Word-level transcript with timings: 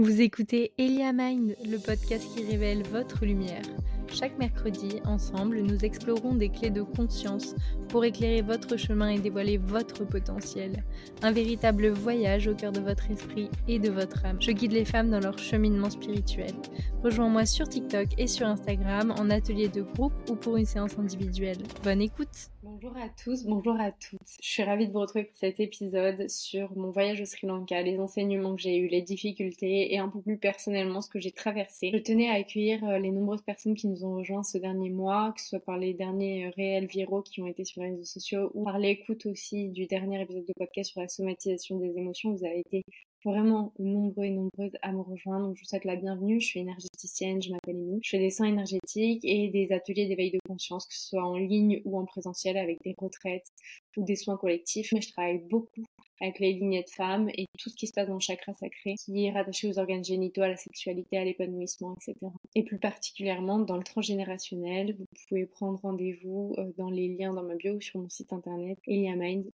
Vous 0.00 0.20
écoutez 0.20 0.70
Elia 0.78 1.12
Mind, 1.12 1.56
le 1.64 1.76
podcast 1.76 2.24
qui 2.32 2.44
révèle 2.44 2.84
votre 2.84 3.24
lumière. 3.24 3.64
Chaque 4.06 4.38
mercredi, 4.38 5.00
ensemble, 5.04 5.58
nous 5.58 5.84
explorons 5.84 6.36
des 6.36 6.50
clés 6.50 6.70
de 6.70 6.82
conscience 6.82 7.56
pour 7.88 8.04
éclairer 8.04 8.42
votre 8.42 8.76
chemin 8.76 9.08
et 9.08 9.18
dévoiler 9.18 9.58
votre 9.58 10.04
potentiel. 10.04 10.84
Un 11.22 11.32
véritable 11.32 11.88
voyage 11.88 12.46
au 12.46 12.54
cœur 12.54 12.70
de 12.70 12.78
votre 12.78 13.10
esprit 13.10 13.50
et 13.66 13.80
de 13.80 13.90
votre 13.90 14.24
âme. 14.24 14.40
Je 14.40 14.52
guide 14.52 14.70
les 14.70 14.84
femmes 14.84 15.10
dans 15.10 15.18
leur 15.18 15.36
cheminement 15.36 15.90
spirituel. 15.90 16.52
Rejoins-moi 17.02 17.44
sur 17.44 17.68
TikTok 17.68 18.06
et 18.18 18.28
sur 18.28 18.46
Instagram 18.46 19.12
en 19.18 19.30
atelier 19.30 19.66
de 19.66 19.82
groupe 19.82 20.14
ou 20.30 20.36
pour 20.36 20.56
une 20.58 20.64
séance 20.64 20.96
individuelle. 20.96 21.58
Bonne 21.82 22.02
écoute 22.02 22.50
Bonjour 22.80 22.96
à 22.96 23.08
tous, 23.08 23.44
bonjour 23.44 23.80
à 23.80 23.90
toutes. 23.90 24.20
Je 24.40 24.48
suis 24.48 24.62
ravie 24.62 24.86
de 24.86 24.92
vous 24.92 25.00
retrouver 25.00 25.24
pour 25.24 25.36
cet 25.36 25.58
épisode 25.58 26.30
sur 26.30 26.76
mon 26.76 26.92
voyage 26.92 27.20
au 27.20 27.24
Sri 27.24 27.48
Lanka, 27.48 27.82
les 27.82 27.98
enseignements 27.98 28.54
que 28.54 28.62
j'ai 28.62 28.76
eus, 28.76 28.86
les 28.86 29.02
difficultés 29.02 29.92
et 29.92 29.98
un 29.98 30.08
peu 30.08 30.20
plus 30.20 30.38
personnellement 30.38 31.00
ce 31.00 31.10
que 31.10 31.18
j'ai 31.18 31.32
traversé. 31.32 31.90
Je 31.92 31.98
tenais 31.98 32.28
à 32.28 32.34
accueillir 32.34 32.84
euh, 32.84 33.00
les 33.00 33.10
nombreuses 33.10 33.42
personnes 33.42 33.74
qui 33.74 33.88
nous 33.88 34.04
ont 34.04 34.14
rejoints 34.14 34.44
ce 34.44 34.58
dernier 34.58 34.90
mois, 34.90 35.32
que 35.34 35.40
ce 35.40 35.48
soit 35.48 35.60
par 35.60 35.76
les 35.76 35.92
derniers 35.92 36.46
euh, 36.46 36.50
réels 36.56 36.86
viraux 36.86 37.22
qui 37.22 37.42
ont 37.42 37.48
été 37.48 37.64
sur 37.64 37.82
les 37.82 37.90
réseaux 37.90 38.04
sociaux 38.04 38.52
ou 38.54 38.62
par 38.62 38.78
l'écoute 38.78 39.26
aussi 39.26 39.70
du 39.70 39.86
dernier 39.86 40.22
épisode 40.22 40.46
de 40.46 40.54
podcast 40.56 40.92
sur 40.92 41.00
la 41.00 41.08
somatisation 41.08 41.78
des 41.78 41.98
émotions. 41.98 42.32
Vous 42.32 42.44
avez 42.44 42.60
été 42.60 42.84
vraiment 43.24 43.72
nombreux 43.78 44.24
et 44.24 44.30
nombreuses 44.30 44.76
à 44.82 44.92
me 44.92 45.00
rejoindre. 45.00 45.46
Donc, 45.46 45.56
je 45.56 45.62
vous 45.62 45.68
souhaite 45.68 45.84
la 45.84 45.96
bienvenue. 45.96 46.40
Je 46.40 46.46
suis 46.46 46.60
énergéticienne, 46.60 47.42
je 47.42 47.50
m'appelle 47.50 47.76
Amy. 47.76 48.00
Je 48.02 48.10
fais 48.10 48.18
des 48.18 48.30
soins 48.30 48.48
énergétiques 48.48 49.24
et 49.24 49.48
des 49.48 49.72
ateliers 49.72 50.06
d'éveil 50.06 50.30
de 50.30 50.38
conscience, 50.46 50.86
que 50.86 50.94
ce 50.94 51.08
soit 51.08 51.24
en 51.24 51.36
ligne 51.36 51.80
ou 51.84 51.98
en 51.98 52.04
présentiel 52.04 52.56
avec 52.56 52.82
des 52.82 52.94
retraites 52.96 53.48
ou 53.96 54.04
des 54.04 54.16
soins 54.16 54.36
collectifs. 54.36 54.92
Mais 54.92 55.00
je 55.00 55.10
travaille 55.12 55.38
beaucoup 55.38 55.84
avec 56.20 56.38
les 56.40 56.52
lignées 56.52 56.82
de 56.82 56.90
femmes 56.90 57.28
et 57.34 57.46
tout 57.58 57.70
ce 57.70 57.76
qui 57.76 57.86
se 57.86 57.92
passe 57.92 58.08
dans 58.08 58.14
le 58.14 58.20
chakra 58.20 58.52
sacré, 58.54 58.94
qui 58.94 59.26
est 59.26 59.30
rattaché 59.30 59.68
aux 59.68 59.78
organes 59.78 60.04
génitaux, 60.04 60.42
à 60.42 60.48
la 60.48 60.56
sexualité, 60.56 61.16
à 61.16 61.24
l'épanouissement, 61.24 61.94
etc. 61.94 62.32
Et 62.54 62.64
plus 62.64 62.78
particulièrement 62.78 63.58
dans 63.58 63.76
le 63.76 63.84
transgénérationnel, 63.84 64.96
vous 64.98 65.06
pouvez 65.28 65.46
prendre 65.46 65.78
rendez-vous 65.80 66.54
euh, 66.58 66.72
dans 66.76 66.90
les 66.90 67.08
liens 67.08 67.32
dans 67.32 67.44
ma 67.44 67.54
bio 67.54 67.74
ou 67.74 67.80
sur 67.80 68.00
mon 68.00 68.08
site 68.08 68.32
internet 68.32 68.78
eliamind.com. 68.86 69.52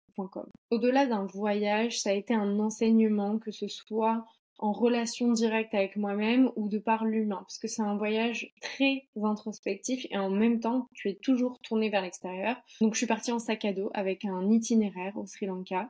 Au-delà 0.70 1.06
d'un 1.06 1.26
voyage, 1.26 2.00
ça 2.00 2.12
a 2.12 2.14
été 2.14 2.34
un 2.34 2.60
enseignement 2.60 3.40
que 3.40 3.52
ce 3.52 3.68
soit 3.68 4.26
en 4.62 4.72
relation 4.72 5.32
directe 5.32 5.74
avec 5.74 5.96
moi-même 5.96 6.52
ou 6.56 6.70
de 6.70 6.78
par 6.78 7.04
l'humain, 7.04 7.40
parce 7.42 7.58
que 7.58 7.68
c'est 7.68 7.82
un 7.82 7.98
voyage 7.98 8.54
très 8.62 9.08
introspectif 9.22 10.06
et 10.12 10.18
en 10.18 10.30
même 10.30 10.60
temps, 10.60 10.88
tu 10.94 11.10
es 11.10 11.16
toujours 11.16 11.60
tourné 11.62 11.90
vers 11.90 12.04
l'extérieur. 12.04 12.56
Donc 12.80 12.94
je 12.94 13.00
suis 13.00 13.08
partie 13.08 13.32
en 13.32 13.40
sac 13.40 13.66
à 13.66 13.74
dos 13.74 13.90
avec 13.94 14.24
un 14.24 14.50
itinéraire 14.52 15.18
au 15.18 15.26
Sri 15.26 15.48
Lanka 15.48 15.90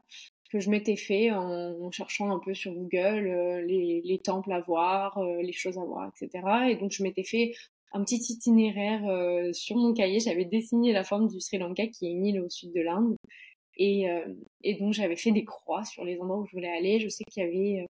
que 0.52 0.60
je 0.60 0.70
m'étais 0.70 0.98
fait 0.98 1.32
en, 1.32 1.92
cherchant 1.92 2.30
un 2.30 2.40
peu 2.40 2.54
sur 2.54 2.74
Google 2.74 3.28
euh, 3.28 3.62
les, 3.62 4.20
temples 4.24 4.52
à 4.52 4.60
voir, 4.60 5.18
euh, 5.18 5.42
les 5.42 5.54
choses 5.54 5.78
à 5.78 5.84
voir, 5.84 6.10
etc. 6.10 6.46
Et 6.70 6.76
donc 6.76 6.92
je 6.92 7.04
m'étais 7.04 7.24
fait 7.24 7.54
un 7.94 8.04
petit 8.04 8.22
itinéraire 8.30 9.08
euh, 9.08 9.54
sur 9.54 9.78
mon 9.78 9.94
cahier. 9.94 10.20
J'avais 10.20 10.46
dessiné 10.46 10.92
la 10.92 11.04
forme 11.04 11.28
du 11.28 11.40
Sri 11.40 11.58
Lanka, 11.58 11.88
qui 11.88 12.08
est 12.08 12.12
une 12.12 12.26
île 12.26 12.42
au 12.42 12.50
sud 12.50 12.74
de 12.74 12.82
l'Inde. 12.82 13.16
Et, 13.78 14.06
et, 14.64 14.76
donc 14.76 14.94
j'avais 14.94 15.16
fait 15.16 15.32
des 15.32 15.46
croix 15.46 15.84
sur 15.84 16.04
les 16.04 16.20
endroits 16.20 16.40
où 16.40 16.46
je 16.46 16.52
voulais 16.52 16.72
aller. 16.72 17.00
Je 17.00 17.10
sais 17.10 17.24
qu'il 17.26 17.44
y 17.44 17.46
avait 17.46 17.88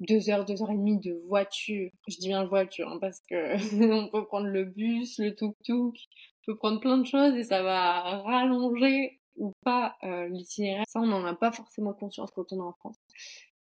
deux 0.00 0.30
heures, 0.30 0.44
deux 0.44 0.62
heures 0.62 0.70
et 0.70 0.76
demie 0.76 0.98
de 0.98 1.20
voiture. 1.26 1.90
Je 2.08 2.16
dis 2.16 2.28
bien 2.28 2.44
voiture, 2.44 2.88
hein, 2.88 2.98
parce 3.00 3.20
que 3.28 3.56
on 3.92 4.08
peut 4.08 4.26
prendre 4.26 4.46
le 4.46 4.64
bus, 4.64 5.18
le 5.18 5.34
tuk-tuk, 5.34 5.94
on 5.94 6.52
peut 6.52 6.56
prendre 6.56 6.80
plein 6.80 6.98
de 6.98 7.06
choses 7.06 7.34
et 7.36 7.44
ça 7.44 7.62
va 7.62 8.22
rallonger 8.22 9.20
ou 9.36 9.52
pas 9.64 9.96
euh, 10.04 10.28
l'itinéraire, 10.28 10.84
ça 10.88 11.00
on 11.00 11.06
n'en 11.06 11.24
a 11.24 11.34
pas 11.34 11.52
forcément 11.52 11.92
conscience 11.92 12.30
quand 12.34 12.52
on 12.52 12.56
est 12.58 12.62
en 12.62 12.72
France. 12.72 12.96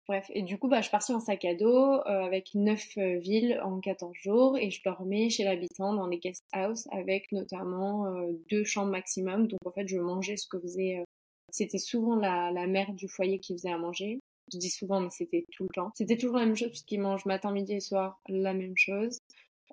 Bref, 0.08 0.32
et 0.34 0.42
du 0.42 0.58
coup, 0.58 0.70
bah, 0.70 0.80
je 0.80 0.90
partie 0.90 1.12
en 1.14 1.20
sac 1.20 1.44
à 1.44 1.54
dos 1.54 1.68
euh, 1.68 2.24
avec 2.24 2.56
neuf 2.56 2.98
euh, 2.98 3.20
villes 3.20 3.60
en 3.62 3.82
14 3.82 4.14
jours 4.16 4.58
et 4.58 4.72
je 4.72 4.82
dormais 4.82 5.30
chez 5.30 5.44
l'habitant 5.44 5.94
dans 5.94 6.08
les 6.08 6.18
guest 6.18 6.42
house 6.54 6.88
avec 6.92 7.30
notamment 7.34 8.06
deux 8.50 8.64
chambres 8.64 8.92
maximum. 8.92 9.48
Donc 9.48 9.60
en 9.66 9.72
fait, 9.72 9.88
je 9.88 9.98
mangeais 9.98 10.38
ce 10.38 10.48
que 10.48 10.60
faisait. 10.60 11.04
C'était 11.52 11.78
souvent 11.78 12.16
la, 12.16 12.52
la 12.52 12.68
mère 12.68 12.94
du 12.94 13.08
foyer 13.08 13.40
qui 13.40 13.54
faisait 13.54 13.72
à 13.72 13.78
manger. 13.78 14.20
Je 14.52 14.58
dis 14.58 14.70
souvent, 14.70 15.00
mais 15.02 15.10
c'était 15.10 15.46
tout 15.52 15.64
le 15.64 15.74
temps. 15.74 15.92
C'était 15.96 16.18
toujours 16.18 16.38
la 16.38 16.46
même 16.46 16.56
chose 16.56 16.70
puisqu'ils 16.70 17.02
mangent 17.02 17.26
matin, 17.26 17.52
midi 17.52 17.74
et 17.74 17.80
soir 17.80 18.22
la 18.30 18.54
même 18.54 18.78
chose. 18.78 19.20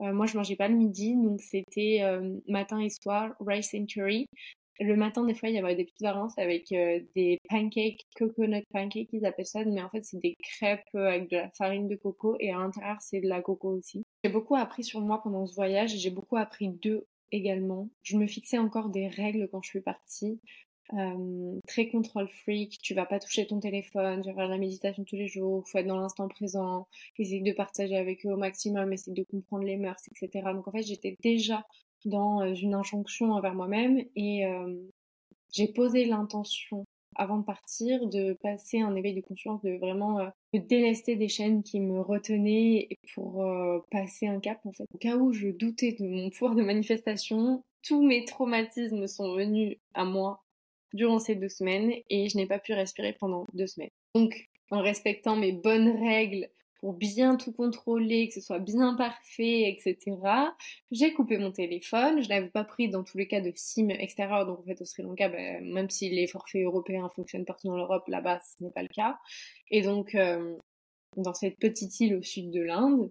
moi, 0.01 0.27
je 0.27 0.37
mangeais 0.37 0.57
pas 0.57 0.69
le 0.69 0.75
midi, 0.75 1.15
donc 1.15 1.41
c'était 1.41 2.01
matin 2.49 2.81
et 2.81 2.91
soir 2.91 3.35
rice 3.41 3.73
and 3.75 3.87
curry. 3.87 4.27
Le 4.81 4.97
matin, 4.97 5.25
des 5.25 5.35
fois, 5.35 5.49
il 5.49 5.55
y 5.55 5.59
avait 5.59 5.77
des 5.77 5.85
petites 5.85 6.03
variantes 6.03 6.37
avec 6.37 6.73
euh, 6.73 7.01
des 7.15 7.39
pancakes, 7.49 8.07
coconut 8.17 8.65
pancakes, 8.73 9.09
ils 9.13 9.25
appellent 9.25 9.47
ça, 9.47 9.65
mais 9.65 9.81
en 9.81 9.89
fait, 9.89 10.05
c'est 10.05 10.19
des 10.19 10.35
crêpes 10.43 10.83
euh, 10.97 11.07
avec 11.07 11.31
de 11.31 11.37
la 11.37 11.51
farine 11.51 11.87
de 11.87 11.95
coco 11.95 12.37
et 12.41 12.51
à 12.51 12.59
l'intérieur, 12.59 12.97
c'est 13.01 13.21
de 13.21 13.29
la 13.29 13.41
coco 13.41 13.69
aussi. 13.69 14.03
J'ai 14.25 14.31
beaucoup 14.31 14.57
appris 14.57 14.83
sur 14.83 15.01
moi 15.01 15.23
pendant 15.23 15.47
ce 15.47 15.55
voyage 15.55 15.95
et 15.95 15.99
j'ai 15.99 16.11
beaucoup 16.11 16.37
appris 16.37 16.71
d'eux 16.71 17.07
également. 17.31 17.89
Je 18.03 18.17
me 18.17 18.27
fixais 18.27 18.59
encore 18.59 18.89
des 18.89 19.07
règles 19.07 19.49
quand 19.51 19.63
je 19.63 19.71
suis 19.71 19.81
partie. 19.81 20.41
Euh, 20.93 21.61
très 21.67 21.89
contrôle 21.89 22.29
freak, 22.29 22.79
tu 22.83 22.93
vas 22.93 23.07
pas 23.07 23.19
toucher 23.19 23.47
ton 23.47 23.59
téléphone, 23.59 24.21
tu 24.21 24.29
vas 24.29 24.35
faire 24.35 24.47
de 24.47 24.53
la 24.53 24.59
méditation 24.59 25.03
tous 25.05 25.17
les 25.17 25.29
jours, 25.29 25.67
faut 25.67 25.79
être 25.79 25.87
dans 25.87 25.99
l'instant 25.99 26.29
présent, 26.29 26.87
essayer 27.19 27.41
de 27.41 27.53
partager 27.53 27.97
avec 27.97 28.27
eux 28.27 28.33
au 28.33 28.37
maximum, 28.37 28.93
essayer 28.93 29.15
de 29.15 29.23
comprendre 29.23 29.65
les 29.65 29.79
mœurs, 29.79 30.03
etc. 30.11 30.53
Donc 30.53 30.69
en 30.69 30.73
fait 30.73 30.83
j'étais 30.83 31.17
déjà 31.23 31.65
dans 32.05 32.43
euh, 32.43 32.55
une 32.55 32.75
injonction 32.75 33.33
envers 33.33 33.55
moi-même 33.55 34.05
et 34.15 34.45
euh, 34.45 34.75
j'ai 35.53 35.69
posé 35.69 36.05
l'intention 36.05 36.85
avant 37.17 37.39
de 37.39 37.45
partir 37.45 38.07
de 38.09 38.35
passer 38.43 38.81
un 38.81 38.95
éveil 38.95 39.15
de 39.15 39.21
conscience, 39.23 39.63
de 39.63 39.79
vraiment 39.79 40.19
euh, 40.21 40.29
délester 40.53 41.17
des 41.17 41.29
chaînes 41.29 41.63
qui 41.63 41.81
me 41.81 42.01
retenaient 42.01 42.89
pour 43.15 43.47
passer 43.91 44.27
un 44.27 44.41
cap 44.41 44.59
en 44.67 44.73
fait. 44.73 44.85
Au 44.93 44.99
cas 44.99 45.17
où 45.17 45.33
je 45.33 45.49
doutais 45.49 45.93
de 45.99 46.07
mon 46.07 46.29
pouvoir 46.31 46.57
de 46.57 46.63
manifestation, 46.63 47.63
tous 47.83 48.03
mes 48.03 48.25
traumatismes 48.25 49.07
sont 49.07 49.35
venus 49.35 49.79
à 49.95 50.05
moi 50.05 50.44
durant 50.95 51.19
ces 51.19 51.35
deux 51.35 51.51
semaines 51.51 51.93
et 52.09 52.29
je 52.31 52.37
n'ai 52.39 52.47
pas 52.47 52.59
pu 52.59 52.73
respirer 52.73 53.13
pendant 53.13 53.45
deux 53.53 53.67
semaines. 53.67 53.91
Donc 54.15 54.49
en 54.71 54.81
respectant 54.81 55.37
mes 55.37 55.53
bonnes 55.53 55.91
règles 55.91 56.49
pour 56.81 56.93
bien 56.93 57.37
tout 57.37 57.53
contrôler, 57.53 58.29
que 58.29 58.35
ce 58.35 58.41
soit 58.41 58.59
bien 58.59 58.95
parfait, 58.95 59.71
etc. 59.71 60.17
J'ai 60.91 61.13
coupé 61.15 61.39
mon 61.39 61.51
téléphone, 61.51 62.23
je 62.23 62.29
n'avais 62.29 62.49
pas 62.49 62.65
pris 62.65 62.91
dans 62.91 63.03
tous 63.03 63.17
les 63.17 63.27
cas 63.27 63.41
de 63.41 63.51
SIM 63.55 63.89
extérieur, 63.89 64.47
donc 64.47 64.61
en 64.61 64.63
fait 64.65 64.81
au 64.81 64.85
Sri 64.85 65.03
Lanka, 65.03 65.29
ben, 65.29 65.65
même 65.65 65.89
si 65.89 66.11
les 66.11 66.27
forfaits 66.27 66.63
européens 66.63 67.09
fonctionnent 67.15 67.47
partout 67.47 67.69
dans 67.69 67.77
l'Europe, 67.77 68.07
là-bas 68.09 68.41
ce 68.41 68.63
n'est 68.63 68.71
pas 68.71 68.83
le 68.83 68.89
cas. 68.89 69.19
Et 69.71 69.81
donc 69.81 70.15
euh, 70.15 70.57
dans 71.17 71.35
cette 71.35 71.59
petite 71.59 71.99
île 72.01 72.17
au 72.17 72.23
sud 72.23 72.51
de 72.51 72.61
l'Inde, 72.61 73.11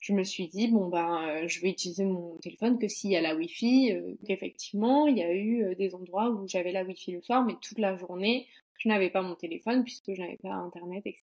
je 0.00 0.12
me 0.12 0.24
suis 0.24 0.48
dit 0.48 0.68
bon 0.68 0.88
ben 0.88 1.46
je 1.46 1.60
vais 1.60 1.70
utiliser 1.70 2.04
mon 2.04 2.36
téléphone 2.38 2.78
que 2.78 2.88
s'il 2.88 3.10
y 3.10 3.16
a 3.16 3.20
la 3.20 3.34
Wi-Fi. 3.36 3.92
Euh, 3.92 4.14
effectivement, 4.28 5.06
il 5.06 5.18
y 5.18 5.22
a 5.22 5.32
eu 5.32 5.64
euh, 5.64 5.74
des 5.74 5.94
endroits 5.94 6.30
où 6.30 6.48
j'avais 6.48 6.72
la 6.72 6.84
Wi-Fi 6.84 7.12
le 7.12 7.22
soir, 7.22 7.44
mais 7.44 7.54
toute 7.60 7.78
la 7.78 7.96
journée 7.96 8.46
je 8.80 8.88
n'avais 8.88 9.10
pas 9.10 9.20
mon 9.22 9.34
téléphone 9.34 9.84
puisque 9.84 10.12
je 10.14 10.20
n'avais 10.20 10.38
pas 10.38 10.54
internet, 10.54 11.02
etc. 11.04 11.24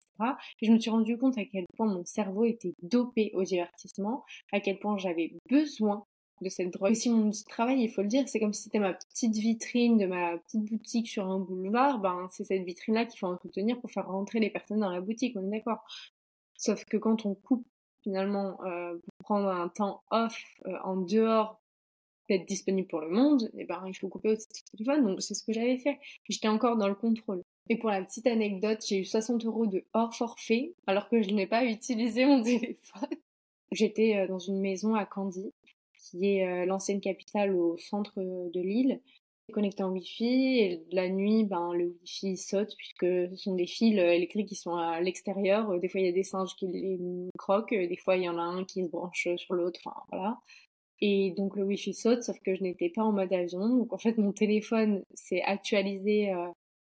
Et 0.62 0.68
je 0.68 0.72
me 0.72 0.80
suis 0.80 0.90
rendu 0.90 1.18
compte 1.18 1.38
à 1.38 1.44
quel 1.46 1.66
point 1.76 1.88
mon 1.88 2.06
cerveau 2.06 2.46
était 2.46 2.74
dopé 2.82 3.32
au 3.34 3.44
divertissement, 3.44 4.24
à 4.54 4.62
quel 4.62 4.80
point 4.80 4.98
j'avais 4.98 5.34
besoin 5.50 6.06
de 6.42 6.50
cette 6.50 6.72
drogue. 6.72 6.94
Si 6.94 7.10
mon 7.10 7.32
travail, 7.50 7.84
il 7.84 7.90
faut 7.90 8.02
le 8.02 8.08
dire, 8.08 8.28
c'est 8.28 8.40
comme 8.40 8.54
si 8.54 8.64
c'était 8.64 8.80
ma 8.80 8.94
petite 8.94 9.36
vitrine 9.36 9.98
de 9.98 10.06
ma 10.06 10.38
petite 10.38 10.64
boutique 10.64 11.10
sur 11.10 11.28
un 11.28 11.40
boulevard, 11.40 12.00
ben 12.00 12.28
c'est 12.32 12.46
cette 12.46 12.64
vitrine-là 12.64 13.06
qu'il 13.06 13.20
faut 13.20 13.28
entretenir 13.28 13.80
pour 13.80 13.92
faire 13.92 14.08
rentrer 14.08 14.40
les 14.40 14.50
personnes 14.50 14.80
dans 14.80 14.90
la 14.90 15.02
boutique, 15.02 15.36
on 15.38 15.46
est 15.48 15.58
d'accord. 15.58 15.84
Sauf 16.56 16.86
que 16.86 16.98
quand 16.98 17.26
on 17.26 17.36
coupe 17.36 17.66
finalement 18.04 18.64
euh, 18.66 18.94
pour 18.94 19.26
prendre 19.26 19.50
un 19.50 19.70
temps 19.70 20.04
off 20.12 20.42
euh, 20.66 20.78
en 20.84 20.98
dehors 20.98 21.62
d'être 22.30 22.46
disponible 22.46 22.88
pour 22.88 23.02
le 23.02 23.10
monde, 23.10 23.50
et 23.54 23.62
eh 23.62 23.66
ben 23.66 23.84
il 23.88 23.94
faut 23.94 24.08
couper 24.08 24.30
aussi 24.30 24.48
le 24.50 24.78
téléphone. 24.78 25.06
Donc 25.06 25.22
c'est 25.22 25.34
ce 25.34 25.44
que 25.44 25.54
j'avais 25.54 25.78
fait. 25.78 26.00
J'étais 26.30 26.48
encore 26.48 26.78
dans 26.78 26.88
le 26.88 26.96
contrôle. 26.96 27.42
Et 27.70 27.78
pour 27.78 27.90
la 27.90 28.02
petite 28.04 28.28
anecdote, 28.28 28.84
j'ai 28.88 29.00
eu 29.00 29.06
60 29.06 29.46
euros 29.46 29.68
de 29.68 29.84
hors 29.94 30.16
forfait 30.16 30.74
alors 30.88 31.10
que 31.10 31.22
je 31.22 31.32
n'ai 31.32 31.48
pas 31.48 31.66
utilisé 31.66 32.26
mon 32.26 32.42
téléphone. 32.44 33.10
J'étais 33.72 34.18
euh, 34.18 34.28
dans 34.28 34.40
une 34.40 34.60
maison 34.60 34.96
à 34.96 35.06
Candy, 35.06 35.52
qui 35.96 36.26
est 36.26 36.66
l'ancienne 36.66 37.00
capitale 37.00 37.54
au 37.54 37.78
centre 37.78 38.20
de 38.20 38.60
l'île, 38.60 39.00
connecté 39.52 39.84
en 39.84 39.92
Wi-Fi. 39.92 40.60
Et 40.60 40.84
la 40.92 41.10
nuit, 41.10 41.44
ben, 41.44 41.74
le 41.74 41.96
Wi-Fi 42.02 42.38
saute 42.38 42.76
puisque 42.78 43.06
ce 43.06 43.36
sont 43.36 43.56
des 43.56 43.68
fils 43.68 43.98
euh, 44.00 44.12
électriques 44.12 44.48
qui 44.48 44.56
sont 44.56 44.76
à 44.76 45.00
l'extérieur. 45.02 45.80
Des 45.80 45.88
fois, 45.88 46.02
il 46.02 46.08
y 46.08 46.10
a 46.10 46.14
des 46.14 46.24
singes 46.24 46.56
qui 46.56 46.68
les 46.68 47.00
croquent. 47.38 47.76
Des 47.76 47.98
fois, 47.98 48.18
il 48.18 48.24
y 48.24 48.30
en 48.30 48.38
a 48.38 48.42
un 48.42 48.64
qui 48.64 48.84
se 48.84 48.90
branche 48.90 49.28
sur 49.38 49.54
l'autre. 49.54 49.80
Enfin, 49.86 49.96
voilà. 50.12 50.38
Et 51.02 51.32
donc 51.32 51.56
le 51.56 51.64
Wi-Fi 51.64 51.94
saute, 51.94 52.24
sauf 52.24 52.40
que 52.40 52.56
je 52.56 52.62
n'étais 52.62 52.90
pas 52.90 53.04
en 53.04 53.12
mode 53.12 53.34
avion. 53.34 53.68
Donc 53.68 53.92
en 53.92 53.98
fait, 53.98 54.18
mon 54.18 54.32
téléphone 54.32 55.04
s'est 55.16 55.42
actualisé 55.42 56.32
euh, 56.32 56.48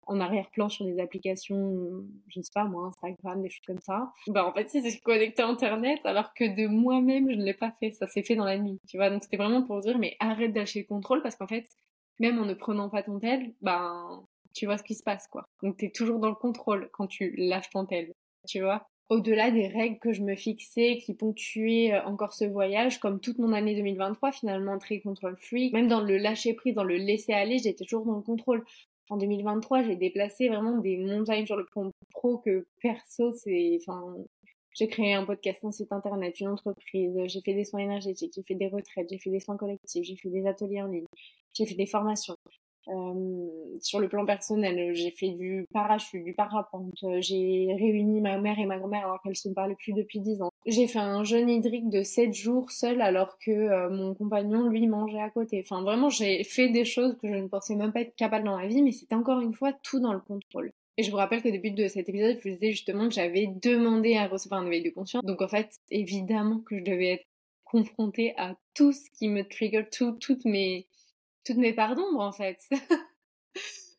en 0.07 0.19
arrière-plan 0.19 0.69
sur 0.69 0.85
des 0.85 0.99
applications, 0.99 2.05
je 2.27 2.41
ne 2.41 2.43
sais 2.43 2.51
pas 2.53 2.65
moi, 2.65 2.89
Instagram, 2.89 3.41
des 3.41 3.51
choses 3.51 3.65
comme 3.65 3.81
ça. 3.81 4.13
Bah 4.27 4.45
en 4.45 4.53
fait, 4.53 4.69
si 4.69 4.83
c'est 4.83 4.99
connecté 4.99 5.43
à 5.43 5.47
Internet, 5.47 6.01
alors 6.05 6.35
que 6.35 6.45
de 6.45 6.67
moi-même, 6.67 7.31
je 7.31 7.37
ne 7.37 7.45
l'ai 7.45 7.55
pas 7.55 7.71
fait. 7.79 7.93
Ça 7.93 8.09
s'est 8.09 8.25
fait 8.25 8.35
dans 8.35 8.45
la 8.45 8.59
nuit, 8.59 8.81
tu 8.89 8.97
vois. 8.97 9.11
Donc 9.11 9.23
c'était 9.23 9.37
vraiment 9.37 9.63
pour 9.63 9.79
dire, 9.81 9.99
mais 9.99 10.17
arrête 10.19 10.53
d'acheter 10.53 10.81
le 10.81 10.87
contrôle 10.87 11.23
parce 11.23 11.37
qu'en 11.37 11.47
fait, 11.47 11.69
même 12.21 12.39
en 12.39 12.45
ne 12.45 12.55
prenant 12.55 12.89
pas 12.89 13.03
ton 13.03 13.19
tel, 13.19 13.53
ben 13.63 14.25
tu 14.55 14.67
vois 14.67 14.79
ce 14.79 14.85
qui 14.85 14.95
se 14.95 15.03
passe 15.03 15.27
quoi. 15.29 15.45
Donc 15.63 15.79
t'es 15.79 15.91
toujours 15.91 16.21
dans 16.21 16.29
le 16.29 16.35
contrôle 16.35 16.89
quand 16.93 17.07
tu 17.09 17.35
lâches 17.37 17.71
ton 17.71 17.87
tel, 17.87 18.13
tu 18.47 18.61
vois. 18.61 18.87
au-delà 19.09 19.51
des 19.51 19.67
règles 19.67 19.99
que 19.99 20.13
je 20.13 20.23
me 20.23 20.37
fixais, 20.37 20.99
qui 20.99 21.15
ponctuaient 21.15 21.95
euh, 21.95 22.05
encore 22.05 22.33
ce 22.33 22.45
voyage, 22.45 23.01
comme 23.01 23.21
toute 23.21 23.39
mon 23.39 23.53
année 23.53 23.75
2023, 23.75 24.33
finalement 24.33 24.79
très 24.79 25.01
contrôle 25.01 25.37
free, 25.37 25.73
même 25.73 25.89
dans 25.89 26.01
le 26.01 26.17
lâcher 26.17 26.55
prise, 26.55 26.75
dans 26.75 26.85
le 26.85 26.97
laisser 26.97 27.33
aller, 27.33 27.59
j'étais 27.59 27.85
toujours 27.85 28.07
dans 28.07 28.17
le 28.17 28.23
contrôle. 28.23 28.65
En 29.11 29.17
2023, 29.17 29.83
j'ai 29.83 29.97
déplacé 29.97 30.49
vraiment 30.49 30.79
des 30.79 30.97
montagnes 30.97 31.45
sur 31.47 31.57
le 31.57 31.65
plan 31.65 31.91
pro 32.13 32.39
que 32.39 32.67
perso, 32.81 33.33
c'est, 33.33 33.79
enfin, 33.81 34.15
j'ai 34.75 34.89
créé 34.89 35.15
un 35.15 35.25
podcast, 35.25 35.65
un 35.65 35.73
site 35.73 35.93
internet, 35.93 36.41
une 36.41 36.49
entreprise, 36.49 37.19
j'ai 37.27 37.41
fait 37.41 37.55
des 37.55 37.65
soins 37.65 37.81
énergétiques, 37.81 38.33
j'ai 38.35 38.43
fait 38.43 38.55
des 38.55 38.69
retraites, 38.69 39.09
j'ai 39.11 39.19
fait 39.19 39.31
des 39.31 39.41
soins 39.41 39.57
collectifs, 39.57 40.05
j'ai 40.05 40.17
fait 40.17 40.31
des 40.31 40.47
ateliers 40.47 40.83
en 40.83 40.87
ligne, 40.87 41.07
j'ai 41.55 41.67
fait 41.67 41.75
des 41.75 41.87
formations. 41.87 42.37
Euh, 42.89 43.77
sur 43.81 44.01
le 44.01 44.09
plan 44.09 44.25
personnel, 44.25 44.95
j'ai 44.95 45.11
fait 45.11 45.31
du 45.31 45.67
parachute, 45.73 46.25
du 46.25 46.35
parapente, 46.35 47.05
j'ai 47.19 47.69
réuni 47.79 48.21
ma 48.21 48.39
mère 48.39 48.59
et 48.59 48.65
ma 48.65 48.79
grand-mère 48.79 49.05
alors 49.05 49.23
qu'elles 49.23 49.37
se 49.37 49.49
parlaient 49.51 49.77
plus 49.77 49.93
depuis 49.93 50.21
10 50.21 50.43
ans. 50.43 50.51
J'ai 50.67 50.87
fait 50.87 50.99
un 50.99 51.23
jeûne 51.23 51.49
hydrique 51.49 51.89
de 51.91 52.03
7 52.03 52.33
jours 52.33 52.71
seul 52.71 53.01
alors 53.03 53.39
que 53.39 53.51
euh, 53.51 53.91
mon 53.91 54.15
compagnon, 54.15 54.69
lui, 54.69 54.89
mangeait 54.89 55.21
à 55.21 55.31
côté. 55.31 55.63
Enfin, 55.65 55.83
vraiment, 55.83 56.09
j'ai 56.09 56.43
fait 56.43 56.69
des 56.69 56.85
choses 56.85 57.17
que 57.21 57.29
je 57.29 57.35
ne 57.35 57.49
pensais 57.49 57.77
même 57.77 57.93
pas 57.93 58.01
être 58.01 58.17
capable 58.17 58.47
dans 58.47 58.59
la 58.59 58.67
vie, 58.67 58.83
mais 58.83 58.93
c'était 58.93 59.15
encore 59.15 59.41
une 59.41 59.55
fois 59.55 59.73
tout 59.73 60.01
dans 60.01 60.13
le 60.13 60.21
contrôle. 60.21 60.73
Et 60.97 61.03
je 61.03 61.11
vous 61.11 61.17
rappelle 61.17 61.43
qu'au 61.43 61.51
début 61.51 61.71
de 61.71 61.89
cet 61.89 62.09
épisode, 62.09 62.39
je 62.43 62.49
vous 62.49 62.55
disais 62.55 62.73
justement 62.73 63.09
que 63.09 63.15
j'avais 63.15 63.47
demandé 63.47 64.17
à 64.17 64.27
recevoir 64.27 64.61
un 64.61 64.67
éveil 64.67 64.83
de 64.83 64.91
conscience. 64.91 65.25
Donc 65.25 65.41
en 65.41 65.49
fait, 65.49 65.77
évidemment 65.91 66.59
que 66.61 66.79
je 66.79 66.85
devais 66.85 67.13
être 67.13 67.27
confrontée 67.65 68.35
à 68.37 68.57
tout 68.75 68.93
ce 68.93 69.09
qui 69.11 69.29
me 69.29 69.43
trigger, 69.43 69.85
tout, 69.91 70.13
toutes 70.21 70.45
mes 70.45 70.87
toutes 71.45 71.57
mes 71.57 71.73
parts 71.73 71.95
d'ombre 71.95 72.21
en 72.21 72.33
fait. 72.33 72.69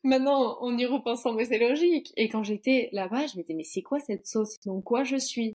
Maintenant, 0.04 0.58
on 0.60 0.76
y 0.76 0.84
repensant, 0.84 1.32
mais 1.32 1.44
c'est 1.44 1.58
logique. 1.58 2.12
Et 2.16 2.28
quand 2.28 2.42
j'étais 2.42 2.88
là-bas, 2.92 3.26
je 3.28 3.36
me 3.38 3.42
disais, 3.42 3.54
mais 3.54 3.64
c'est 3.64 3.82
quoi 3.82 4.00
cette 4.00 4.26
sauce? 4.26 4.58
Dans 4.66 4.80
quoi 4.80 5.04
je 5.04 5.16
suis? 5.16 5.54